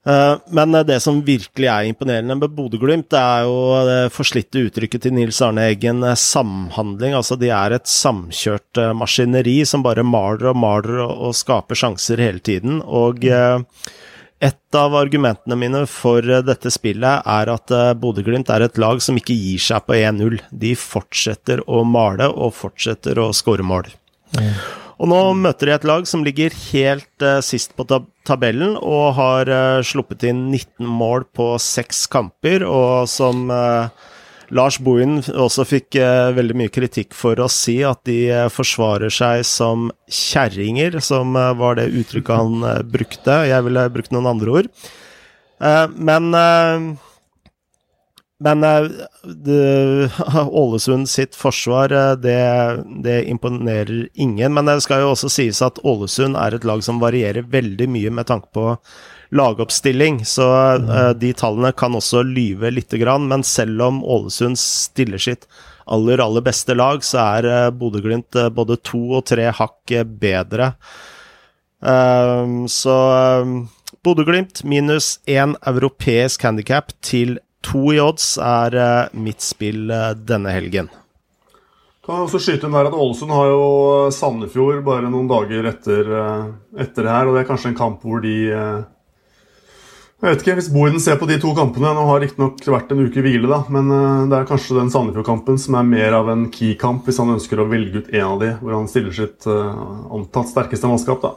Eh, 0.06 0.36
men 0.50 0.74
det 0.86 0.98
som 1.00 1.20
virkelig 1.22 1.68
er 1.70 1.86
imponerende 1.86 2.34
med 2.34 2.54
Bodø-Glimt, 2.56 3.14
er 3.14 3.44
jo 3.46 3.56
det 3.86 3.98
forslitte 4.14 4.64
uttrykket 4.66 5.04
til 5.06 5.14
Nils 5.14 5.38
Arne 5.44 5.68
Eggen, 5.70 6.02
eh, 6.02 6.18
samhandling. 6.18 7.14
Altså, 7.14 7.38
de 7.38 7.52
er 7.54 7.76
et 7.76 7.86
samkjørt 7.86 8.82
eh, 8.82 8.94
maskineri 8.98 9.60
som 9.68 9.84
bare 9.86 10.02
maler 10.02 10.50
og 10.50 10.58
maler 10.58 11.04
og 11.06 11.36
skaper 11.38 11.78
sjanser 11.78 12.22
hele 12.22 12.42
tiden. 12.42 12.82
Og 12.82 13.22
et 14.42 14.74
av 14.74 14.94
argumentene 14.98 15.54
mine 15.54 15.84
for 15.86 16.26
dette 16.42 16.70
spillet 16.74 17.22
er 17.22 17.54
at 17.54 17.70
Bodø-Glimt 18.02 18.50
er 18.50 18.66
et 18.66 18.82
lag 18.82 18.98
som 19.04 19.18
ikke 19.18 19.38
gir 19.38 19.62
seg 19.62 19.86
på 19.86 19.94
1-0. 19.94 20.40
De 20.50 20.74
fortsetter 20.74 21.62
å 21.70 21.84
male 21.86 22.26
og 22.26 22.56
fortsetter 22.58 23.22
å 23.22 23.30
skåre 23.36 23.62
mål. 23.62 23.92
Mm. 24.34 24.81
Og 25.02 25.10
nå 25.10 25.18
møter 25.34 25.66
de 25.66 25.74
et 25.74 25.84
lag 25.88 26.06
som 26.06 26.22
ligger 26.22 26.54
helt 26.70 27.24
uh, 27.26 27.40
sist 27.42 27.74
på 27.74 27.86
tab 27.90 28.06
tabellen, 28.22 28.76
og 28.78 29.16
har 29.16 29.48
uh, 29.50 29.82
sluppet 29.82 30.28
inn 30.28 30.44
19 30.52 30.86
mål 30.86 31.24
på 31.34 31.56
seks 31.58 32.04
kamper, 32.06 32.62
og 32.62 33.10
som 33.10 33.50
uh, 33.50 33.90
Lars 34.54 34.76
Bohin 34.78 35.18
også 35.26 35.64
fikk 35.66 35.96
veldig 36.36 36.54
mye 36.60 36.70
kritikk 36.70 37.16
for 37.16 37.40
å 37.40 37.48
si 37.50 37.78
at 37.88 38.02
de 38.04 38.34
forsvarer 38.52 39.10
seg 39.10 39.46
som 39.48 39.86
kjerringer, 40.12 40.98
som 41.00 41.32
var 41.32 41.78
det 41.78 41.86
uttrykket 41.88 42.36
han 42.36 42.84
brukte. 42.92 43.38
Jeg 43.48 43.64
ville 43.64 43.86
brukt 43.94 44.12
noen 44.12 44.28
andre 44.34 44.58
ord. 44.58 44.68
men 45.96 46.36
men 48.42 48.60
det, 49.22 50.10
Ålesund 50.50 51.08
sitt 51.08 51.36
forsvar, 51.38 51.92
eh, 51.92 52.12
det, 52.12 52.82
det, 53.04 53.24
imponerer 53.30 54.08
ingen. 54.14 54.54
Men 54.54 54.66
det 54.66 54.80
skal 54.84 55.04
jo 55.04 55.12
også 55.12 55.30
sies 55.32 55.62
at 55.64 55.80
Ålesund 55.86 56.38
er 56.38 56.56
et 56.56 56.66
lag 56.68 56.82
som 56.84 57.02
varierer 57.02 57.46
veldig 57.52 57.88
mye 57.92 58.12
med 58.14 58.28
tanke 58.30 58.50
på 58.54 58.72
lagoppstilling. 59.32 60.22
Så 60.28 60.46
mm. 60.82 60.90
de 61.20 61.32
tallene 61.38 61.72
kan 61.72 61.94
også 61.96 62.24
lyve 62.26 62.72
lite 62.74 63.00
grann. 63.00 63.28
Men 63.30 63.46
selv 63.46 63.80
om 63.86 64.02
Ålesund 64.04 64.60
stiller 64.60 65.22
sitt 65.22 65.46
aller, 65.86 66.20
aller 66.22 66.44
beste 66.44 66.76
lag, 66.76 67.00
så 67.06 67.22
er 67.38 67.70
Bodø-Glimt 67.74 68.36
både 68.54 68.76
to 68.84 69.00
og 69.18 69.24
tre 69.32 69.48
hakk 69.56 69.94
bedre. 70.20 70.74
så 72.70 72.98
Bodø-Glimt 74.04 74.62
minus 74.68 75.16
én 75.26 75.56
europeisk 75.66 76.44
handikap 76.44 76.92
til 77.00 77.38
to 77.64 77.92
i 77.94 78.00
odds 78.02 78.34
er 78.42 78.76
mitt 79.14 79.44
spill 79.44 79.90
denne 80.18 80.54
helgen. 80.54 80.90
Kan 82.02 82.24
også 82.24 82.40
skyte 82.42 82.66
inn 82.66 82.74
der 82.74 82.88
at 82.88 82.96
Ålesund 82.98 83.30
har 83.30 83.52
jo 83.52 83.66
Sandefjord 84.10 84.80
bare 84.86 85.10
noen 85.10 85.28
dager 85.30 85.68
etter, 85.70 86.08
etter 86.82 87.06
her, 87.06 87.28
og 87.28 87.36
det 87.36 87.44
er 87.44 87.50
kanskje 87.52 87.70
en 87.70 87.78
kamp 87.78 88.02
hvor 88.02 88.24
de 88.24 88.34
jeg 90.22 90.36
vet 90.36 90.42
ikke, 90.44 90.54
Hvis 90.54 90.70
Boiden 90.70 91.00
ser 91.02 91.16
på 91.18 91.26
de 91.26 91.34
to 91.42 91.50
kampene 91.54 91.90
Nå 91.96 92.02
har 92.06 92.20
riktignok 92.22 92.60
vært 92.62 92.92
en 92.94 93.00
uke 93.02 93.22
hvile, 93.24 93.48
da, 93.50 93.64
men 93.74 93.88
det 94.30 94.36
er 94.38 94.46
kanskje 94.46 94.76
den 94.78 94.90
Sandefjord-kampen 94.94 95.58
som 95.58 95.78
er 95.78 95.88
mer 95.88 96.14
av 96.14 96.30
en 96.30 96.44
key-kamp, 96.54 97.02
hvis 97.06 97.18
han 97.18 97.32
ønsker 97.34 97.58
å 97.58 97.66
velge 97.70 98.04
ut 98.04 98.12
en 98.12 98.28
av 98.28 98.42
de, 98.42 98.52
hvor 98.60 98.76
han 98.76 98.86
stiller 98.90 99.16
sitt 99.16 99.48
antatt 99.50 100.50
sterkeste 100.52 100.90
mannskap. 100.90 101.26
da. 101.26 101.32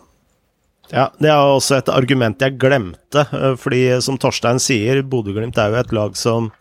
Ja, 0.90 1.12
Det 1.20 1.30
er 1.30 1.40
også 1.42 1.80
et 1.80 1.90
argument 1.90 2.42
jeg 2.42 2.60
glemte. 2.62 3.26
Eh, 3.34 3.56
fordi 3.60 3.88
som 4.02 4.20
Torstein 4.22 4.62
sier, 4.62 5.02
Bodø-Glimt 5.04 5.58
er 5.58 5.72
jo 5.72 5.82
et 5.82 5.96
lag 5.96 6.18
som 6.20 6.52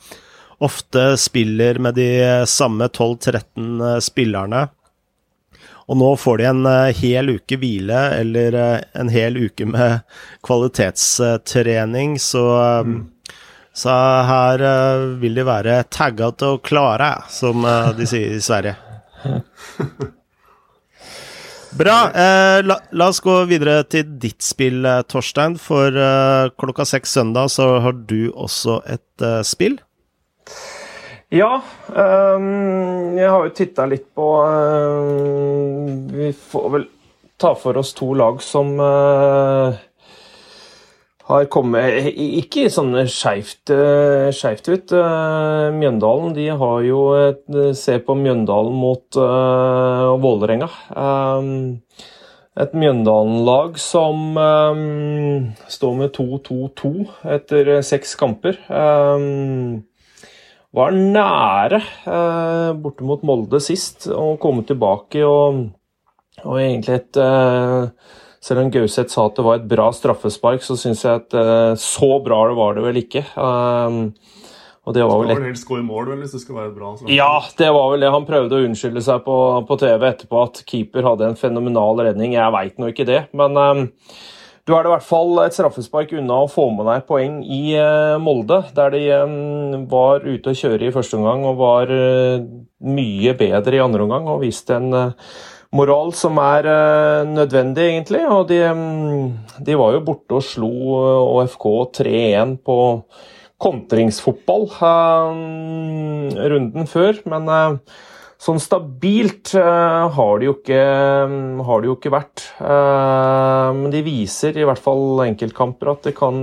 ofte 0.64 1.16
spiller 1.20 1.80
med 1.82 1.98
de 1.98 2.08
samme 2.48 2.88
12-13 2.88 3.84
eh, 3.90 4.00
spillerne. 4.04 4.66
Og 5.84 5.98
nå 6.00 6.14
får 6.16 6.40
de 6.40 6.48
en 6.48 6.66
eh, 6.70 6.94
hel 6.96 7.34
uke 7.36 7.58
hvile, 7.60 8.00
eller 8.20 8.56
en 8.96 9.12
hel 9.12 9.36
uke 9.44 9.68
med 9.68 10.00
kvalitetstrening, 10.46 12.18
så 12.20 12.46
mm. 12.86 13.02
Så 13.74 13.90
her 13.90 14.62
vil 15.18 15.34
de 15.34 15.42
være 15.42 15.80
tagga 15.90 16.28
til 16.38 16.52
å 16.54 16.60
klare, 16.62 17.08
som 17.26 17.66
de 17.98 18.06
sier 18.06 18.36
i 18.36 18.44
Sverige. 18.46 18.76
Bra. 21.78 22.10
Eh, 22.14 22.60
la, 22.62 22.76
la, 22.90 23.08
oss 23.08 23.18
gå 23.24 23.34
videre 23.50 23.80
til 23.90 24.06
ditt 24.22 24.44
spill, 24.46 24.84
eh, 24.86 25.02
Torstein. 25.10 25.56
For 25.58 25.90
eh, 25.90 26.52
klokka 26.60 26.86
seks 26.86 27.16
søndag 27.18 27.50
så 27.50 27.66
har 27.82 27.96
du 28.06 28.30
også 28.30 28.78
et 28.86 29.24
eh, 29.26 29.40
spill. 29.46 29.80
Ja. 31.34 31.56
Um, 31.88 33.16
jeg 33.18 33.26
har 33.26 33.46
jo 33.48 33.54
titta 33.56 33.88
litt 33.90 34.06
på 34.14 34.26
uh, 34.46 35.88
Vi 36.14 36.28
får 36.36 36.68
vel 36.76 36.84
ta 37.40 37.54
for 37.58 37.80
oss 37.80 37.90
to 37.98 38.12
lag 38.14 38.38
som 38.44 38.76
uh, 38.78 39.74
har 41.28 41.46
kommet 41.52 42.10
Ikke 42.14 42.66
sånn 42.72 42.96
skeivt 43.08 43.70
ut. 43.72 44.92
Eh, 44.92 45.68
Mjøndalen 45.74 46.34
de 46.36 46.48
har 46.52 46.82
jo 46.84 47.04
et, 47.16 47.44
Se 47.78 47.98
på 48.04 48.16
Mjøndalen 48.18 48.76
mot 48.76 49.20
uh, 49.20 50.12
Vålerenga. 50.20 50.68
Um, 50.92 51.80
et 52.54 52.74
Mjøndalen-lag 52.76 53.78
som 53.82 54.36
um, 54.38 55.48
står 55.66 55.96
med 55.98 56.12
2-2-2 56.14 56.92
etter 57.34 57.72
seks 57.82 58.14
kamper. 58.20 58.60
Um, 58.68 59.82
var 60.74 60.94
nære 60.94 61.80
uh, 62.06 62.70
borte 62.78 63.06
mot 63.06 63.24
Molde 63.26 63.58
sist 63.62 64.06
å 64.10 64.34
komme 64.42 64.62
tilbake 64.66 65.22
og, 65.26 65.64
og 66.44 66.60
egentlig 66.60 67.00
et 67.00 67.20
uh, 67.22 67.90
selv 68.44 68.60
om 68.60 68.70
Gauseth 68.72 69.14
sa 69.14 69.26
at 69.28 69.38
det 69.38 69.44
var 69.46 69.60
et 69.60 69.68
bra 69.68 69.88
straffespark, 69.96 70.64
så 70.64 70.76
syns 70.76 71.04
jeg 71.06 71.22
at 71.22 71.36
uh, 71.36 71.72
så 71.80 72.18
bra 72.24 72.42
det 72.50 72.58
var 72.58 72.76
det 72.76 72.84
vel 72.84 73.00
ikke. 73.00 73.24
Um, 73.40 74.02
og 74.84 74.92
det 74.92 75.04
var 75.08 75.22
vel 75.22 75.30
skal 75.32 75.46
helst 75.48 75.68
gå 75.68 75.78
i 75.80 75.86
mål, 75.86 76.10
vel, 76.10 76.20
hvis 76.20 76.34
det 76.36 76.42
skal 76.42 76.58
være 76.58 76.68
et 76.68 76.76
bra 76.76 76.90
straffespark? 76.92 77.16
Ja, 77.16 77.30
det 77.56 77.70
var 77.72 77.90
vel 77.94 78.04
det. 78.04 78.12
Han 78.12 78.28
prøvde 78.28 78.58
å 78.58 78.66
unnskylde 78.66 79.04
seg 79.06 79.24
på, 79.24 79.38
på 79.64 79.78
TV 79.80 80.04
etterpå 80.10 80.42
at 80.44 80.60
keeper 80.68 81.08
hadde 81.08 81.30
en 81.30 81.40
fenomenal 81.40 82.04
redning. 82.04 82.36
Jeg 82.36 82.52
veit 82.52 82.76
nå 82.76 82.92
ikke 82.92 83.08
det, 83.08 83.22
men 83.32 83.56
um, 83.56 83.86
du 84.64 84.74
er 84.74 84.84
det 84.84 84.88
i 84.88 84.94
hvert 84.94 85.08
fall 85.08 85.40
et 85.40 85.56
straffespark 85.56 86.12
unna 86.20 86.42
å 86.44 86.52
få 86.52 86.70
med 86.76 86.88
deg 86.90 87.08
poeng 87.08 87.40
i 87.48 87.62
uh, 87.80 88.20
Molde, 88.20 88.60
der 88.76 88.92
de 88.92 89.02
um, 89.24 89.88
var 89.88 90.24
ute 90.24 90.52
å 90.52 90.60
kjøre 90.60 90.90
i 90.90 90.92
første 90.92 91.16
omgang 91.16 91.48
og 91.48 91.58
var 91.64 91.92
uh, 91.92 92.44
mye 92.84 93.34
bedre 93.40 93.80
i 93.80 93.82
andre 93.84 94.04
omgang 94.04 94.28
og 94.32 94.44
viste 94.44 94.76
en 94.76 94.92
uh, 94.92 95.34
moral 95.74 96.14
som 96.16 96.38
er 96.42 96.68
uh, 96.68 97.26
nødvendig, 97.28 97.90
egentlig. 97.90 98.22
Og 98.30 98.48
de, 98.50 98.60
um, 98.70 99.34
de, 99.58 99.76
var 99.78 99.96
jo 99.96 100.04
borte 100.06 100.38
og 100.38 100.46
slo 100.46 100.72
ÅFK 101.40 101.68
eh, 101.74 102.34
3-1 102.40 102.56
på 102.64 102.78
kontringsfotball 103.64 104.66
uh, 104.80 106.42
runden 106.54 106.90
før, 106.90 107.22
men 107.30 107.48
sånn 108.44 108.58
stabilt 108.60 109.54
har 109.56 110.40
det 110.40 110.48
jo 110.48 110.56
ikke, 110.58 110.80
det 111.56 111.88
jo 111.88 111.94
ikke 111.94 112.10
vært. 112.12 112.42
men 112.58 113.86
de 113.94 114.02
viser 114.04 114.58
i 114.58 114.66
hvert 114.68 114.82
fall 114.82 115.22
enkeltkamper 115.24 115.94
at 115.94 116.10
det 116.10 116.12
kan 116.18 116.42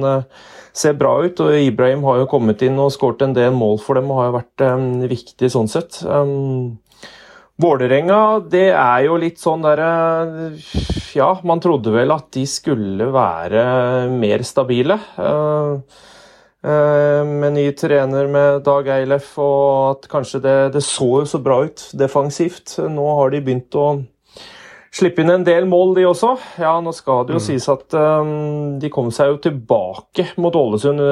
se 0.74 0.96
bra 0.98 1.12
ut. 1.22 1.44
Og 1.44 1.68
Ibrahim 1.68 2.02
har 2.08 2.24
jo 2.24 2.32
kommet 2.32 2.64
inn 2.66 2.80
og 2.82 2.90
skåret 2.96 3.22
en 3.28 3.36
del 3.38 3.54
mål 3.54 3.78
for 3.84 4.00
dem 4.00 4.10
og 4.10 4.18
har 4.18 4.32
jo 4.32 4.38
vært 4.40 4.66
viktig 5.12 5.52
sånn 5.54 5.70
sett. 5.70 6.02
Vålerenga, 7.62 8.40
det 8.50 8.70
er 8.74 9.04
jo 9.06 9.18
litt 9.22 9.42
sånn 9.42 9.62
derre 9.62 9.90
Ja, 11.14 11.34
man 11.46 11.62
trodde 11.62 11.94
vel 11.94 12.14
at 12.14 12.32
de 12.34 12.46
skulle 12.50 13.10
være 13.14 14.08
mer 14.10 14.42
stabile. 14.48 14.98
Uh, 15.20 15.84
uh, 16.66 17.22
med 17.28 17.58
ny 17.60 17.68
trener 17.78 18.32
med 18.32 18.64
Dag 18.66 18.90
Eilef, 18.96 19.36
og 19.44 19.92
at 19.92 20.10
kanskje 20.10 20.42
det, 20.42 20.56
det 20.78 20.84
så 20.88 21.10
jo 21.22 21.28
så 21.30 21.42
bra 21.44 21.60
ut 21.68 21.86
defensivt. 22.02 22.80
Nå 22.90 23.06
har 23.20 23.36
de 23.36 23.44
begynt 23.46 23.78
å 23.78 23.88
slippe 24.92 25.22
inn 25.22 25.36
en 25.36 25.46
del 25.46 25.70
mål, 25.70 25.94
de 26.00 26.08
også. 26.10 26.34
Ja, 26.64 26.74
nå 26.82 26.96
skal 26.98 27.28
det 27.28 27.38
jo 27.38 27.44
mm. 27.44 27.48
sies 27.52 27.70
at 27.70 27.94
um, 27.94 28.80
de 28.82 28.90
kom 28.94 29.14
seg 29.14 29.36
jo 29.36 29.42
tilbake 29.52 30.32
mot 30.42 30.58
Ålesund, 30.58 31.04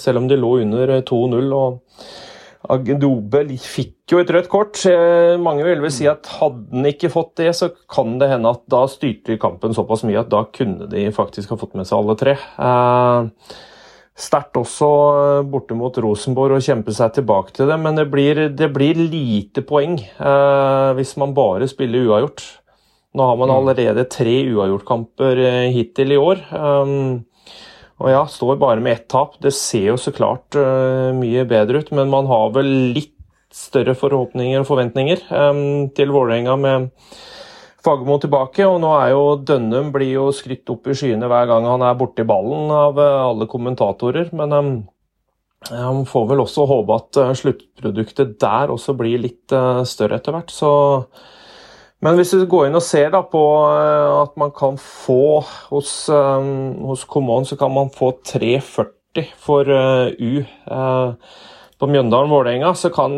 selv 0.00 0.24
om 0.24 0.30
de 0.32 0.40
lå 0.40 0.56
under 0.64 0.98
2-0. 1.06 1.52
og 1.54 2.33
Agendobe 2.72 3.42
fikk 3.60 4.14
jo 4.14 4.20
et 4.22 4.30
rødt 4.32 4.48
kort. 4.52 4.78
Eh, 4.88 5.34
mange 5.40 5.66
vil 5.66 5.82
vel 5.84 5.92
si 5.92 6.06
at 6.08 6.28
hadde 6.38 6.72
han 6.72 6.88
ikke 6.88 7.12
fått 7.12 7.34
det, 7.40 7.50
så 7.56 7.70
kan 7.90 8.16
det 8.20 8.30
hende 8.30 8.54
at 8.54 8.64
da 8.72 8.84
styrte 8.88 9.36
kampen 9.40 9.76
såpass 9.76 10.04
mye 10.08 10.22
at 10.22 10.32
da 10.32 10.44
kunne 10.48 10.88
de 10.90 11.06
faktisk 11.14 11.52
ha 11.52 11.60
fått 11.60 11.76
med 11.76 11.88
seg 11.88 11.98
alle 11.98 12.16
tre. 12.20 12.36
Eh, 12.40 13.54
sterkt 14.24 14.56
også 14.60 14.90
eh, 15.18 15.42
borte 15.52 15.76
mot 15.76 16.00
Rosenborg 16.00 16.56
å 16.56 16.64
kjempe 16.64 16.94
seg 16.96 17.18
tilbake 17.18 17.52
til 17.56 17.68
det, 17.68 17.78
men 17.84 18.00
det 18.00 18.08
blir, 18.12 18.46
det 18.56 18.70
blir 18.72 18.96
lite 19.02 19.64
poeng 19.66 19.98
hvis 20.00 21.16
man 21.20 21.36
bare 21.36 21.68
spiller 21.68 22.08
uavgjort. 22.08 22.46
Nå 23.14 23.28
har 23.28 23.36
man 23.38 23.52
mm. 23.52 23.56
allerede 23.60 24.08
tre 24.10 24.40
uavgjortkamper 24.48 25.44
hittil 25.74 26.16
i 26.16 26.18
år. 26.18 26.40
Og 28.04 28.12
ja, 28.12 28.24
står 28.28 28.58
bare 28.60 28.82
med 28.84 28.98
ett 28.98 29.06
tap. 29.08 29.38
Det 29.40 29.54
ser 29.56 29.94
jo 29.94 30.00
så 30.00 30.12
klart 30.12 30.56
uh, 30.60 31.08
mye 31.16 31.46
bedre 31.48 31.80
ut, 31.80 31.92
men 31.96 32.12
man 32.12 32.28
har 32.28 32.50
vel 32.52 32.68
litt 32.92 33.14
større 33.54 33.94
forhåpninger 33.96 34.60
og 34.60 34.66
forventninger 34.68 35.22
um, 35.30 35.86
til 35.94 36.10
Vålerenga 36.12 36.56
med 36.60 36.88
Fagermo 37.84 38.18
tilbake. 38.20 38.66
Og 38.68 38.76
nå 38.82 38.90
er 38.98 39.14
jo 39.14 39.22
Dønnum 39.40 39.88
blir 39.94 40.10
jo 40.18 40.26
skrytt 40.36 40.68
opp 40.74 40.90
i 40.90 40.96
skyene 40.98 41.30
hver 41.30 41.48
gang 41.48 41.68
han 41.70 41.84
er 41.86 41.96
borti 41.96 42.26
ballen 42.28 42.68
av 42.74 43.00
uh, 43.00 43.22
alle 43.30 43.48
kommentatorer. 43.48 44.28
Men 44.36 44.52
um, 44.52 44.74
han 45.70 46.04
får 46.04 46.28
vel 46.34 46.44
også 46.44 46.68
håpe 46.68 47.00
at 47.00 47.22
uh, 47.22 47.32
sluttproduktet 47.40 48.36
der 48.42 48.74
også 48.74 48.98
blir 49.00 49.22
litt 49.22 49.56
større 49.88 50.20
etter 50.20 50.36
hvert. 50.36 50.52
Så 50.52 50.74
men 52.04 52.18
hvis 52.18 52.34
du 52.36 52.44
går 52.50 52.68
inn 52.68 52.78
og 52.78 52.84
ser 52.84 53.14
på 53.32 53.42
eh, 53.70 54.12
at 54.20 54.34
man 54.40 54.52
kan 54.56 54.76
få 54.80 55.40
hos, 55.70 55.92
um, 56.12 56.84
hos 56.90 57.06
Common, 57.08 57.46
så 57.48 57.56
kan 57.60 57.72
man 57.72 57.92
få 57.94 58.12
3,40 58.28 59.30
for 59.40 59.70
uh, 59.70 60.10
U. 60.12 60.42
På 61.74 61.88
Mjøndalen-Vålerenga 61.90 62.70
så 62.78 62.90
kan 62.94 63.14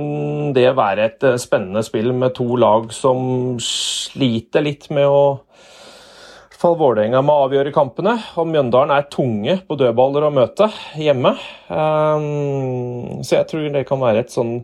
det 0.56 0.70
være 0.78 1.10
et 1.10 1.26
spennende 1.42 1.82
spill 1.84 2.12
med 2.16 2.34
to 2.38 2.56
lag 2.56 2.88
som 2.94 3.58
sliter 3.62 4.64
litt 4.64 4.88
med 4.94 5.06
å 5.06 5.20
fall 6.60 6.76
Vålerenga 6.80 7.20
må 7.24 7.36
avgjøre 7.44 7.72
kampene. 7.74 8.16
Og 8.40 8.48
Mjøndalen 8.50 8.94
er 8.96 9.08
tunge 9.12 9.58
på 9.66 9.78
dødballer 9.80 10.26
å 10.26 10.32
møte 10.34 10.68
hjemme. 11.00 11.34
Um, 11.68 13.22
så 13.26 13.38
jeg 13.40 13.48
tror 13.50 13.66
det 13.74 13.86
kan 13.88 14.02
være 14.02 14.24
et 14.24 14.34
sånn 14.34 14.58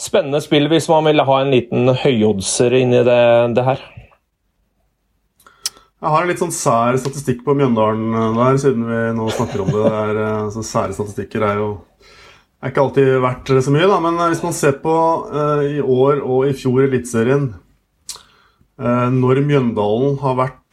spennende 0.00 0.42
spill 0.44 0.70
hvis 0.72 0.90
man 0.92 1.08
vil 1.08 1.24
ha 1.24 1.40
en 1.42 1.54
liten 1.54 1.92
høyoddser 2.04 2.78
inni 2.80 3.02
det, 3.06 3.22
det, 3.56 3.66
her. 3.66 3.84
Jeg 5.98 6.14
har 6.14 6.22
en 6.22 6.30
litt 6.30 6.40
sånn 6.40 6.54
sær 6.54 6.98
statistikk 7.02 7.42
på 7.46 7.56
Mjøndalen 7.58 8.14
eh, 8.14 8.30
der, 8.38 8.58
siden 8.62 8.86
vi 8.86 9.02
nå 9.18 9.28
snakker 9.34 9.64
om 9.64 9.72
det. 9.74 9.82
det 9.82 9.94
er, 10.04 10.20
eh, 10.22 10.40
altså, 10.44 10.62
sære 10.62 10.94
statistikker 10.94 11.46
er 11.48 11.62
jo 11.64 11.70
er 12.58 12.72
ikke 12.72 12.84
alltid 12.84 13.08
verdt 13.22 13.52
så 13.62 13.72
mye, 13.74 13.86
da. 13.86 13.98
Men 14.02 14.18
eh, 14.18 14.30
hvis 14.32 14.44
man 14.44 14.56
ser 14.56 14.78
på 14.82 14.94
uh, 15.30 15.64
i 15.66 15.80
år 15.82 16.22
og 16.24 16.48
i 16.48 16.54
fjor 16.58 16.84
Eliteserien 16.86 17.50
uh, 18.82 19.08
Når 19.14 19.42
Mjøndalen 19.46 20.18
har 20.22 20.38
vært 20.38 20.67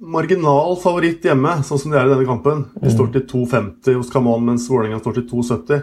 marginal 0.00 0.76
favoritt 0.80 1.24
hjemme, 1.24 1.60
sånn 1.66 1.80
som 1.82 1.92
de 1.92 1.98
er 2.00 2.08
i 2.08 2.12
denne 2.14 2.28
kampen. 2.28 2.66
De 2.76 2.88
mm. 2.88 2.92
står 2.94 3.10
til 3.14 3.24
2,50 3.30 3.98
hos 3.98 4.12
Camon, 4.12 4.44
mens 4.46 4.68
Vålerenga 4.70 5.00
står 5.02 5.18
til 5.20 5.26
2,70. 5.32 5.82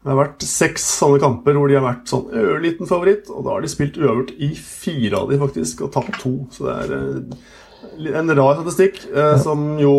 Det 0.00 0.08
har 0.08 0.16
vært 0.16 0.44
seks 0.48 0.84
sånne 0.96 1.20
kamper 1.20 1.58
hvor 1.58 1.68
de 1.68 1.76
har 1.76 1.84
vært 1.84 2.08
sånn 2.08 2.30
ørliten 2.32 2.88
favoritt, 2.88 3.28
og 3.28 3.44
da 3.44 3.56
har 3.56 3.64
de 3.64 3.72
spilt 3.72 3.98
uavgjort 4.00 4.32
i 4.40 4.54
fire 4.56 5.18
av 5.18 5.32
de 5.32 5.40
faktisk, 5.42 5.82
og 5.84 5.92
tapt 5.92 6.16
to. 6.22 6.32
Så 6.54 6.64
det 6.68 6.76
er 6.86 6.94
eh, 6.96 8.14
en 8.22 8.32
rar 8.38 8.56
statistikk, 8.56 9.02
eh, 9.12 9.34
som 9.42 9.74
jo 9.82 9.92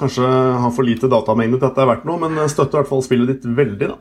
kanskje 0.00 0.28
har 0.28 0.74
for 0.76 0.84
lite 0.84 1.08
datamengde 1.08 1.60
til 1.60 1.70
at 1.70 1.78
det 1.78 1.86
er 1.86 1.92
verdt 1.94 2.06
noe, 2.10 2.20
men 2.20 2.42
støtter 2.52 2.80
i 2.80 2.82
hvert 2.82 2.92
fall 2.92 3.06
spillet 3.06 3.32
ditt 3.32 3.48
veldig, 3.48 3.94
da. 3.94 3.98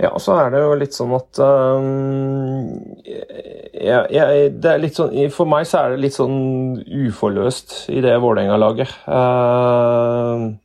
Ja, 0.00 0.14
så 0.22 0.32
er 0.40 0.54
det 0.54 0.62
jo 0.62 0.76
litt 0.80 0.96
sånn 0.96 1.10
at 1.12 1.38
um, 1.44 2.70
jeg, 3.04 4.06
jeg, 4.14 4.46
det 4.62 4.70
er 4.72 4.80
litt 4.80 4.96
sånn, 4.96 5.12
For 5.34 5.48
meg 5.48 5.68
så 5.68 5.82
er 5.82 5.94
det 5.94 6.04
litt 6.06 6.16
sånn 6.16 6.80
uforløst 6.80 7.90
i 7.92 8.00
det 8.04 8.14
Vålerenga-laget. 8.22 8.94
Uh, 9.04 10.56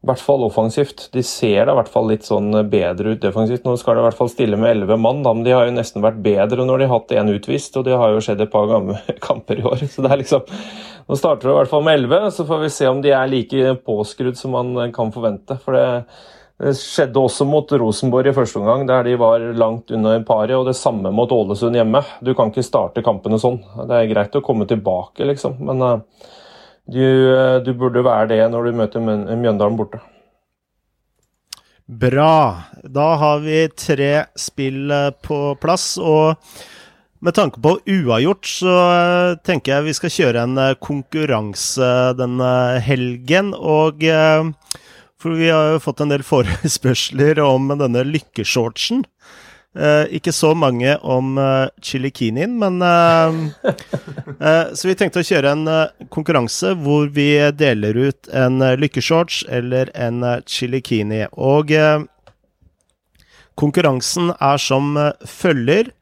I 0.00 0.08
hvert 0.08 0.24
fall 0.24 0.46
offensivt. 0.46 1.10
De 1.12 1.24
ser 1.26 1.68
da 1.68 1.74
i 1.74 1.80
hvert 1.82 1.92
fall 1.92 2.08
litt 2.14 2.24
sånn 2.24 2.48
bedre 2.72 3.12
ut 3.12 3.22
defensivt. 3.22 3.66
Nå 3.68 3.76
skal 3.80 3.98
de 3.98 4.06
i 4.06 4.08
hvert 4.08 4.20
fall 4.22 4.32
stille 4.32 4.56
med 4.56 4.72
elleve 4.78 4.96
mann, 4.96 5.20
da, 5.26 5.36
men 5.36 5.44
de 5.44 5.52
har 5.52 5.68
jo 5.68 5.76
nesten 5.76 6.04
vært 6.04 6.24
bedre 6.24 6.64
når 6.64 6.80
de 6.80 6.88
har 6.88 6.96
hatt 6.96 7.16
én 7.20 7.34
utvist, 7.34 7.76
og 7.76 7.84
det 7.88 7.98
har 8.00 8.16
jo 8.16 8.24
skjedd 8.24 8.40
et 8.46 8.54
par 8.56 8.72
gamle 8.72 8.96
kamper 9.28 9.60
i 9.60 9.68
år. 9.68 9.84
Så 9.84 10.06
det 10.06 10.14
er 10.14 10.24
liksom 10.24 10.48
Nå 11.02 11.16
starter 11.18 11.48
det 11.48 11.52
i 11.52 11.56
hvert 11.58 11.68
fall 11.68 11.82
med 11.84 11.96
elleve, 11.98 12.28
så 12.32 12.44
får 12.46 12.60
vi 12.62 12.68
se 12.70 12.86
om 12.88 13.00
de 13.02 13.10
er 13.10 13.28
like 13.28 13.72
påskrudd 13.84 14.38
som 14.38 14.54
man 14.54 14.94
kan 14.94 15.10
forvente. 15.12 15.58
for 15.60 15.76
det 15.76 16.04
det 16.62 16.76
skjedde 16.78 17.18
også 17.18 17.42
mot 17.48 17.72
Rosenborg 17.74 18.28
i 18.30 18.34
første 18.36 18.60
omgang, 18.60 18.84
der 18.86 19.02
de 19.02 19.16
var 19.18 19.42
langt 19.58 19.90
under 19.90 20.20
paret. 20.26 20.54
Og 20.54 20.68
det 20.68 20.76
samme 20.78 21.10
mot 21.10 21.32
Ålesund 21.34 21.74
hjemme. 21.74 22.04
Du 22.22 22.36
kan 22.38 22.52
ikke 22.52 22.62
starte 22.62 23.02
kampene 23.02 23.40
sånn. 23.42 23.58
Det 23.88 23.98
er 23.98 24.10
greit 24.12 24.38
å 24.38 24.44
komme 24.46 24.68
tilbake, 24.70 25.26
liksom, 25.26 25.58
men 25.66 25.82
uh, 25.82 25.96
du, 26.86 27.02
uh, 27.02 27.58
du, 27.66 27.72
burde 27.78 28.04
være 28.06 28.30
det 28.34 28.40
når 28.52 28.68
du 28.68 28.78
møter 28.78 29.02
Mjøndalen 29.02 29.80
borte. 29.80 29.98
Bra. 31.82 32.70
Da 32.86 33.08
har 33.18 33.42
vi 33.42 33.64
tre 33.74 34.12
spill 34.38 34.86
eh, 34.94 35.10
på 35.18 35.56
plass. 35.60 35.96
og 35.98 36.38
med 37.22 37.34
tanke 37.34 37.58
på 37.62 37.74
uavgjort, 37.90 38.46
så 38.46 38.76
tenker 39.44 39.74
jeg 39.74 39.88
vi 39.88 39.96
skal 39.98 40.14
kjøre 40.14 40.46
en 40.46 40.62
konkurranse 40.82 41.90
denne 42.18 42.54
helgen. 42.86 43.50
Og 43.58 44.06
for 45.22 45.38
vi 45.38 45.52
har 45.52 45.76
jo 45.76 45.82
fått 45.84 46.02
en 46.02 46.12
del 46.12 46.24
forespørsler 46.26 47.40
om 47.44 47.70
denne 47.78 48.04
lykkeshortsen. 48.08 49.04
Eh, 49.72 50.04
ikke 50.18 50.34
så 50.36 50.50
mange 50.52 50.98
om 51.00 51.38
eh, 51.40 51.70
chilikinien, 51.80 52.58
men 52.60 52.82
eh, 52.84 53.38
eh, 54.36 54.66
Så 54.76 54.90
vi 54.90 54.96
tenkte 55.00 55.22
å 55.22 55.24
kjøre 55.24 55.54
en 55.54 55.62
eh, 55.70 56.08
konkurranse 56.12 56.74
hvor 56.82 57.08
vi 57.14 57.30
deler 57.56 57.96
ut 57.96 58.28
en 58.36 58.60
uh, 58.60 58.74
lykkeshorts 58.76 59.46
eller 59.48 59.88
en 59.96 60.20
chilikini. 60.44 61.22
Og 61.40 61.72
eh, 61.72 62.04
konkurransen 63.56 64.34
er 64.36 64.60
som 64.60 64.92
følger. 65.24 65.94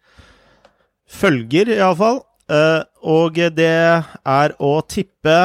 Følger, 1.11 1.71
iallfall. 1.79 2.25
Eh, 2.51 2.83
og 3.07 3.39
det 3.55 3.71
er 3.71 4.55
å 4.59 4.73
tippe 4.91 5.39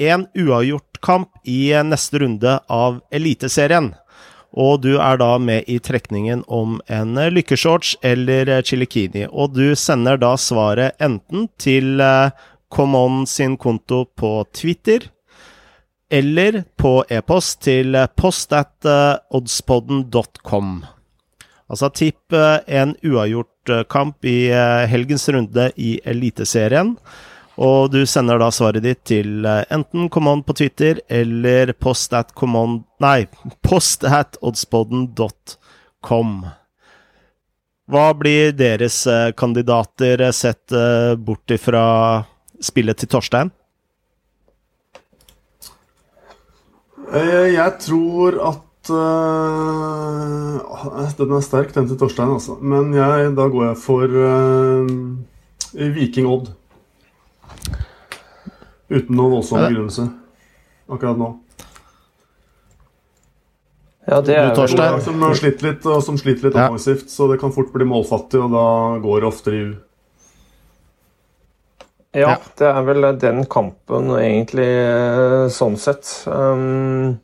en 0.00 0.28
uavgjort 0.36 0.89
kamp 1.02 1.28
i 1.44 1.72
neste 1.84 2.18
runde 2.22 2.58
av 2.68 3.00
Eliteserien. 3.12 3.94
Og 4.50 4.80
du 4.82 4.96
er 4.98 5.20
da 5.20 5.36
med 5.38 5.68
i 5.70 5.78
trekningen 5.78 6.42
om 6.48 6.80
en 6.90 7.14
lykkeshorts 7.30 7.96
eller 8.02 8.62
chilikini. 8.66 9.28
Og 9.30 9.54
du 9.54 9.76
sender 9.78 10.18
da 10.18 10.34
svaret 10.36 10.98
enten 10.98 11.46
til 11.58 12.02
ComeOn 12.70 13.26
sin 13.26 13.56
konto 13.56 14.04
på 14.18 14.44
Twitter, 14.54 15.00
eller 16.10 16.64
på 16.76 17.04
e-post 17.08 17.60
til 17.62 17.94
post 18.18 18.52
eh. 18.52 19.18
Altså 21.70 21.90
tipp 21.94 22.34
eh, 22.34 22.58
en 22.66 22.96
uavgjort 23.06 23.86
kamp 23.88 24.24
i 24.24 24.50
helgens 24.90 25.28
runde 25.30 25.70
i 25.76 26.00
Eliteserien. 26.04 26.96
Og 27.58 27.90
du 27.90 28.04
sender 28.06 28.38
da 28.38 28.50
svaret 28.54 28.84
ditt 28.84 29.00
til 29.10 29.46
uh, 29.46 29.64
enten 29.74 30.08
command 30.12 30.44
på 30.46 30.52
Twitter 30.60 31.00
eller 31.10 31.72
post 31.74 32.12
at 32.14 32.34
command 32.38 32.84
Nei, 33.02 33.26
post 33.66 34.04
at 34.04 34.36
oddspodden.com. 34.44 36.46
Hva 37.90 38.14
blir 38.14 38.52
deres 38.54 39.06
uh, 39.10 39.32
kandidater 39.34 40.22
uh, 40.22 40.30
sett 40.36 40.70
bort 41.18 41.50
ifra 41.50 42.22
spillet 42.60 42.96
til 43.00 43.08
Torstein? 43.10 43.50
Jeg 47.10 47.72
tror 47.82 48.36
at 48.46 48.66
Den 51.18 51.32
er 51.34 51.42
sterk, 51.42 51.74
den 51.74 51.88
til 51.90 51.98
Torstein, 51.98 52.30
altså. 52.36 52.54
Men 52.62 52.94
jeg, 52.94 53.34
da 53.34 53.48
går 53.50 53.64
jeg 53.66 53.76
for 53.82 54.06
Viking 55.98 56.30
Odd. 56.30 56.54
Uten 58.90 59.14
noen 59.14 59.38
voldsom 59.38 59.62
begrunnelse 59.62 60.08
akkurat 60.90 61.18
nå. 61.18 61.28
Ja, 64.08 64.18
det 64.24 64.34
er 64.34 64.48
vel 64.56 64.74
lag 64.80 64.98
som 65.04 65.22
har 65.22 65.36
slitt 65.38 65.62
litt, 65.62 65.84
og 65.86 66.00
som 66.02 66.16
sliter 66.18 66.48
litt 66.48 66.58
ja. 66.58 66.66
offensivt, 66.66 67.12
så 67.12 67.28
det 67.30 67.38
kan 67.42 67.52
fort 67.54 67.70
bli 67.74 67.86
målfattig, 67.86 68.40
og 68.42 68.50
da 68.56 68.66
går 69.04 69.22
det 69.22 69.28
oftere 69.28 69.58
i 69.58 69.62
u. 69.68 69.70
Ja, 72.18 72.32
det 72.58 72.66
er 72.66 72.86
vel 72.88 73.06
den 73.22 73.44
kampen 73.46 74.10
egentlig, 74.18 74.66
eh, 74.66 75.44
sånn 75.54 75.76
sett. 75.78 76.08
Um, 76.26 77.20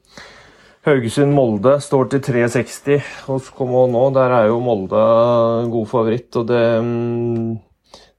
Haugesund-Molde 0.87 1.81
står 1.83 2.13
til 2.13 2.23
3,60 2.29 3.09
hos 3.27 3.49
Komo 3.57 3.89
nå. 3.91 4.05
Der 4.15 4.37
er 4.37 4.53
jo 4.53 4.61
Molde 4.63 5.01
god 5.73 5.91
favoritt, 5.91 6.31
og 6.39 6.47
det 6.53 6.63
um, 6.79 7.57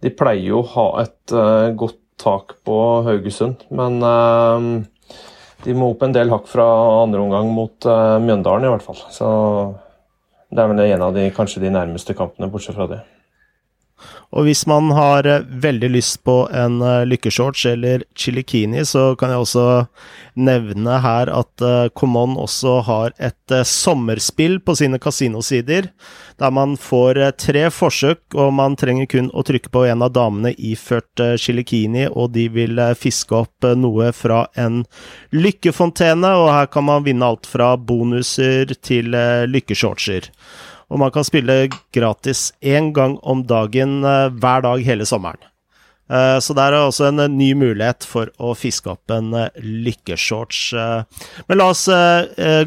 De 0.03 0.11
pleier 0.11 0.49
jo 0.49 0.59
å 0.59 0.67
ha 0.73 0.87
et 1.05 1.31
uh, 1.31 1.71
godt 1.79 2.01
tak 2.21 2.57
på 2.67 2.77
Haugesund. 3.07 3.65
Men 3.69 3.99
uh, 4.03 5.17
de 5.65 5.75
må 5.77 5.91
opp 5.93 6.05
en 6.05 6.15
del 6.15 6.31
hakk 6.33 6.49
fra 6.49 6.65
andre 7.03 7.21
omgang 7.23 7.51
mot 7.53 7.89
uh, 7.89 8.17
Mjøndalen, 8.23 8.67
i 8.67 8.73
hvert 8.73 8.85
fall. 8.85 9.03
Så 9.13 9.27
det 10.49 10.63
er 10.63 10.71
vel 10.71 10.83
en 10.85 11.05
av 11.09 11.15
de, 11.15 11.27
kanskje 11.35 11.63
de 11.65 11.73
nærmeste 11.73 12.15
kampene, 12.17 12.49
bortsett 12.51 12.77
fra 12.77 12.89
det. 12.91 13.01
Og 14.35 14.47
hvis 14.47 14.65
man 14.69 14.91
har 14.95 15.27
eh, 15.27 15.45
veldig 15.47 15.89
lyst 15.93 16.19
på 16.27 16.35
en 16.51 16.81
uh, 16.83 17.05
lykkeshorts 17.07 17.63
eller 17.71 18.03
chilikini, 18.17 18.83
så 18.85 19.13
kan 19.17 19.31
jeg 19.31 19.43
også 19.43 19.65
nevne 20.37 20.99
her 21.03 21.31
at 21.31 21.63
uh, 21.63 21.87
Common 21.95 22.35
også 22.37 22.81
har 22.87 23.15
et 23.17 23.55
sommerspill 23.65 24.59
på 24.59 24.75
sine 24.75 24.99
kasinosider, 24.99 25.87
der 26.37 26.53
man 26.53 26.75
får 26.77 27.21
tre 27.39 27.63
forsøk, 27.73 28.19
og 28.35 28.51
man 28.59 28.75
trenger 28.77 29.07
kun 29.09 29.31
å 29.33 29.45
trykke 29.47 29.71
på 29.73 29.85
en 29.87 30.03
av 30.05 30.13
damene 30.13 30.51
iført 30.53 31.23
chilikini, 31.39 32.05
og 32.11 32.35
de 32.35 32.49
vil 32.53 32.81
fiske 32.99 33.33
opp 33.33 33.65
noe 33.79 34.11
fra 34.13 34.43
en 34.59 34.83
lykkefontene, 35.33 36.35
og 36.35 36.51
her 36.51 36.69
kan 36.69 36.85
man 36.91 37.07
vinne 37.07 37.25
alt 37.25 37.47
fra 37.49 37.73
bonuser 37.79 38.75
til 38.83 39.15
lykkeshortser. 39.47 40.29
Og 40.87 41.01
man 41.01 41.11
kan 41.11 41.25
spille 41.27 41.67
gratis 41.95 42.53
én 42.63 42.93
gang 42.95 43.17
om 43.23 43.43
dagen 43.47 43.99
uh, 44.05 44.31
hver 44.31 44.63
dag 44.63 44.83
hele 44.87 45.07
sommeren. 45.07 45.41
Uh, 46.07 46.39
så 46.39 46.55
der 46.55 46.71
er 46.71 46.85
også 46.87 47.09
en 47.09 47.19
uh, 47.19 47.27
ny 47.27 47.49
mulighet 47.59 48.07
for 48.07 48.31
å 48.39 48.53
fiske 48.55 48.87
opp 48.93 49.11
en 49.11 49.35
lykkeshorts. 49.59 50.61
Men 51.49 51.59
la 51.59 51.67
oss 51.73 51.83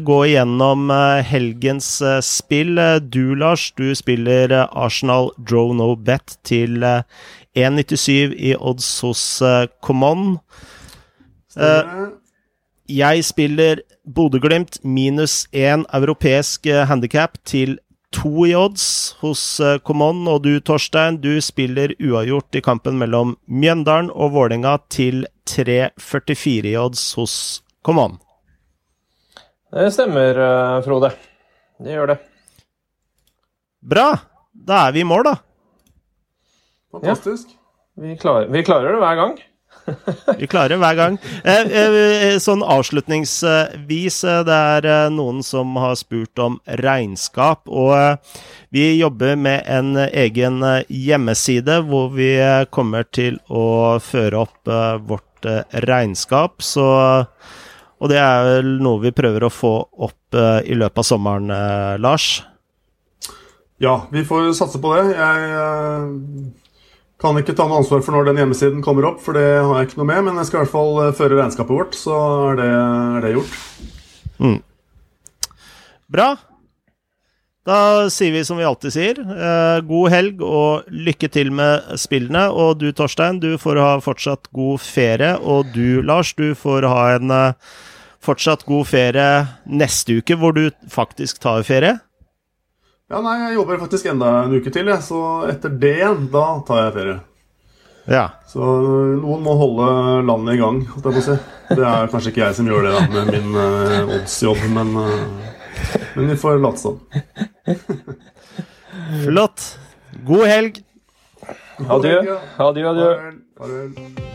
gå 0.05 0.19
igjennom 0.27 0.93
helgens 1.25 1.89
spill. 2.25 2.77
Du, 3.09 3.33
Lars, 3.33 3.71
du 3.73 3.95
spiller 3.97 4.53
Arsenal 4.69 5.33
Draw 5.41 5.73
No 5.81 5.95
Bet 5.97 6.37
til 6.45 6.85
1,97 6.85 8.37
i 8.37 8.53
odds 8.59 8.93
hos 9.01 9.25
Common. 9.81 10.37
Jeg 12.91 13.25
spiller 13.25 13.81
Bodø-Glimt 14.05 14.83
minus 14.85 15.47
én 15.49 15.87
europeisk 15.95 16.69
handikap 16.89 17.41
til 17.47 17.79
to 18.11 18.45
i 18.47 18.53
odds 18.55 19.15
hos 19.21 19.41
uh, 19.63 19.77
Common, 19.87 20.25
og 20.27 20.43
du, 20.45 20.53
Torstein, 20.59 21.19
du 21.23 21.39
spiller 21.43 21.93
uavgjort 21.99 22.59
i 22.59 22.63
kampen 22.63 22.99
mellom 22.99 23.35
Mjøndalen 23.47 24.11
og 24.11 24.33
Vålerenga 24.35 24.77
til 24.91 25.25
3,44 25.49 26.73
i 26.73 26.75
odds 26.79 27.05
hos 27.19 27.35
Common. 27.85 28.19
Det 29.71 29.87
stemmer, 29.95 30.37
uh, 30.37 30.81
Frode. 30.85 31.13
Det 31.81 31.95
gjør 31.95 32.13
det. 32.13 32.19
Bra! 33.81 34.09
Da 34.51 34.85
er 34.87 34.93
vi 34.93 35.01
i 35.01 35.07
mål, 35.07 35.23
da. 35.25 35.37
Fantastisk. 36.91 37.55
Ja. 37.55 38.03
Vi, 38.03 38.17
klarer, 38.19 38.51
vi 38.51 38.63
klarer 38.67 38.93
det 38.93 39.01
hver 39.01 39.17
gang. 39.19 39.39
Vi 40.37 40.47
klarer 40.47 40.79
hver 40.81 40.97
gang. 40.97 41.17
Eh, 41.43 41.71
eh, 41.81 42.37
sånn 42.41 42.63
avslutningsvis, 42.63 44.19
eh, 44.23 44.43
det 44.47 44.57
er 44.57 45.09
noen 45.13 45.41
som 45.45 45.75
har 45.81 45.97
spurt 45.99 46.39
om 46.39 46.59
regnskap. 46.81 47.67
Og 47.67 48.19
vi 48.73 48.85
jobber 48.99 49.35
med 49.35 49.65
en 49.67 49.95
egen 50.07 50.61
hjemmeside 50.87 51.81
hvor 51.89 52.11
vi 52.15 52.33
kommer 52.71 53.07
til 53.09 53.39
å 53.49 53.97
føre 54.03 54.45
opp 54.45 54.71
vårt 55.07 55.49
regnskap. 55.87 56.61
Så, 56.63 56.85
og 58.01 58.11
det 58.11 58.21
er 58.21 58.47
vel 58.47 58.77
noe 58.83 59.01
vi 59.03 59.15
prøver 59.15 59.47
å 59.47 59.53
få 59.53 59.75
opp 60.07 60.37
i 60.37 60.77
løpet 60.77 61.03
av 61.03 61.07
sommeren, 61.07 61.51
Lars? 61.99 62.43
Ja, 63.81 64.05
vi 64.13 64.21
får 64.23 64.53
satse 64.55 64.79
på 64.79 64.93
det. 64.93 65.17
Jeg 65.17 66.51
kan 67.21 67.37
ikke 67.37 67.53
ta 67.57 67.67
noe 67.69 67.81
ansvar 67.83 68.01
for 68.01 68.15
når 68.15 68.31
den 68.31 68.41
hjemmesiden 68.41 68.83
kommer 68.85 69.05
opp, 69.11 69.19
for 69.21 69.37
det 69.37 69.45
har 69.61 69.75
jeg 69.77 69.91
ikke 69.91 70.01
noe 70.01 70.09
med. 70.09 70.23
Men 70.27 70.39
jeg 70.41 70.49
skal 70.49 70.61
i 70.61 70.63
hvert 70.63 70.73
fall 70.73 71.01
eh, 71.03 71.15
føre 71.17 71.37
regnskapet 71.37 71.77
vårt, 71.77 71.97
så 71.97 72.21
er 72.51 72.61
det, 72.61 72.71
er 72.71 73.25
det 73.25 73.35
gjort. 73.35 73.59
Mm. 74.41 74.57
Bra. 76.11 76.31
Da 77.61 78.09
sier 78.09 78.33
vi 78.33 78.41
som 78.41 78.57
vi 78.57 78.65
alltid 78.65 78.93
sier, 78.95 79.19
eh, 79.21 79.79
god 79.85 80.09
helg 80.09 80.41
og 80.41 80.89
lykke 80.89 81.29
til 81.29 81.53
med 81.53 81.93
spillene. 82.01 82.47
Og 82.49 82.79
du, 82.81 82.89
Torstein, 82.97 83.37
du 83.43 83.53
får 83.61 83.77
ha 83.77 83.91
fortsatt 84.01 84.49
god 84.57 84.81
ferie. 84.81 85.35
Og 85.37 85.69
du, 85.75 86.01
Lars, 86.01 86.33
du 86.33 86.55
får 86.57 86.89
ha 86.89 87.03
en 87.19 87.35
eh, 87.37 87.75
fortsatt 88.21 88.65
god 88.65 88.89
ferie 88.89 89.29
neste 89.69 90.17
uke, 90.21 90.39
hvor 90.41 90.57
du 90.57 90.71
faktisk 90.89 91.41
tar 91.45 91.61
ferie. 91.67 91.99
Ja, 93.11 93.19
nei, 93.19 93.33
jeg 93.41 93.57
jobber 93.57 93.79
faktisk 93.81 94.07
enda 94.07 94.29
en 94.45 94.53
uke 94.55 94.71
til, 94.71 94.87
jeg. 94.87 95.03
Så 95.03 95.19
etter 95.51 95.73
det 95.81 95.97
igjen, 95.99 96.29
da 96.31 96.45
tar 96.67 96.85
jeg 96.85 96.93
ferie. 96.95 97.17
Ja. 98.07 98.23
Så 98.47 98.63
noen 99.19 99.43
må 99.43 99.55
holde 99.59 99.89
landet 100.29 100.55
i 100.55 100.61
gang, 100.61 100.79
holdt 100.93 101.09
jeg 101.09 101.17
på 101.17 101.23
å 101.23 101.25
si. 101.25 101.35
Det 101.71 101.83
er 101.89 102.09
kanskje 102.13 102.31
ikke 102.31 102.45
jeg 102.45 102.57
som 102.61 102.71
gjør 102.71 102.87
det 102.87 102.95
da, 102.95 103.03
med 103.17 103.33
min 103.35 103.59
uh, 103.59 104.15
oddsjobb, 104.15 104.63
men, 104.77 104.95
uh, 104.95 105.99
men 106.15 106.31
vi 106.31 106.39
får 106.39 106.63
late 106.63 106.81
som. 106.81 106.97
Flott. 109.27 109.69
God 110.27 110.47
helg. 110.47 110.83
Adjø. 111.81 112.17
Adjø, 112.63 112.91
adjø. 112.95 113.13
Farvel. 113.59 113.95
Farvel. 113.97 114.30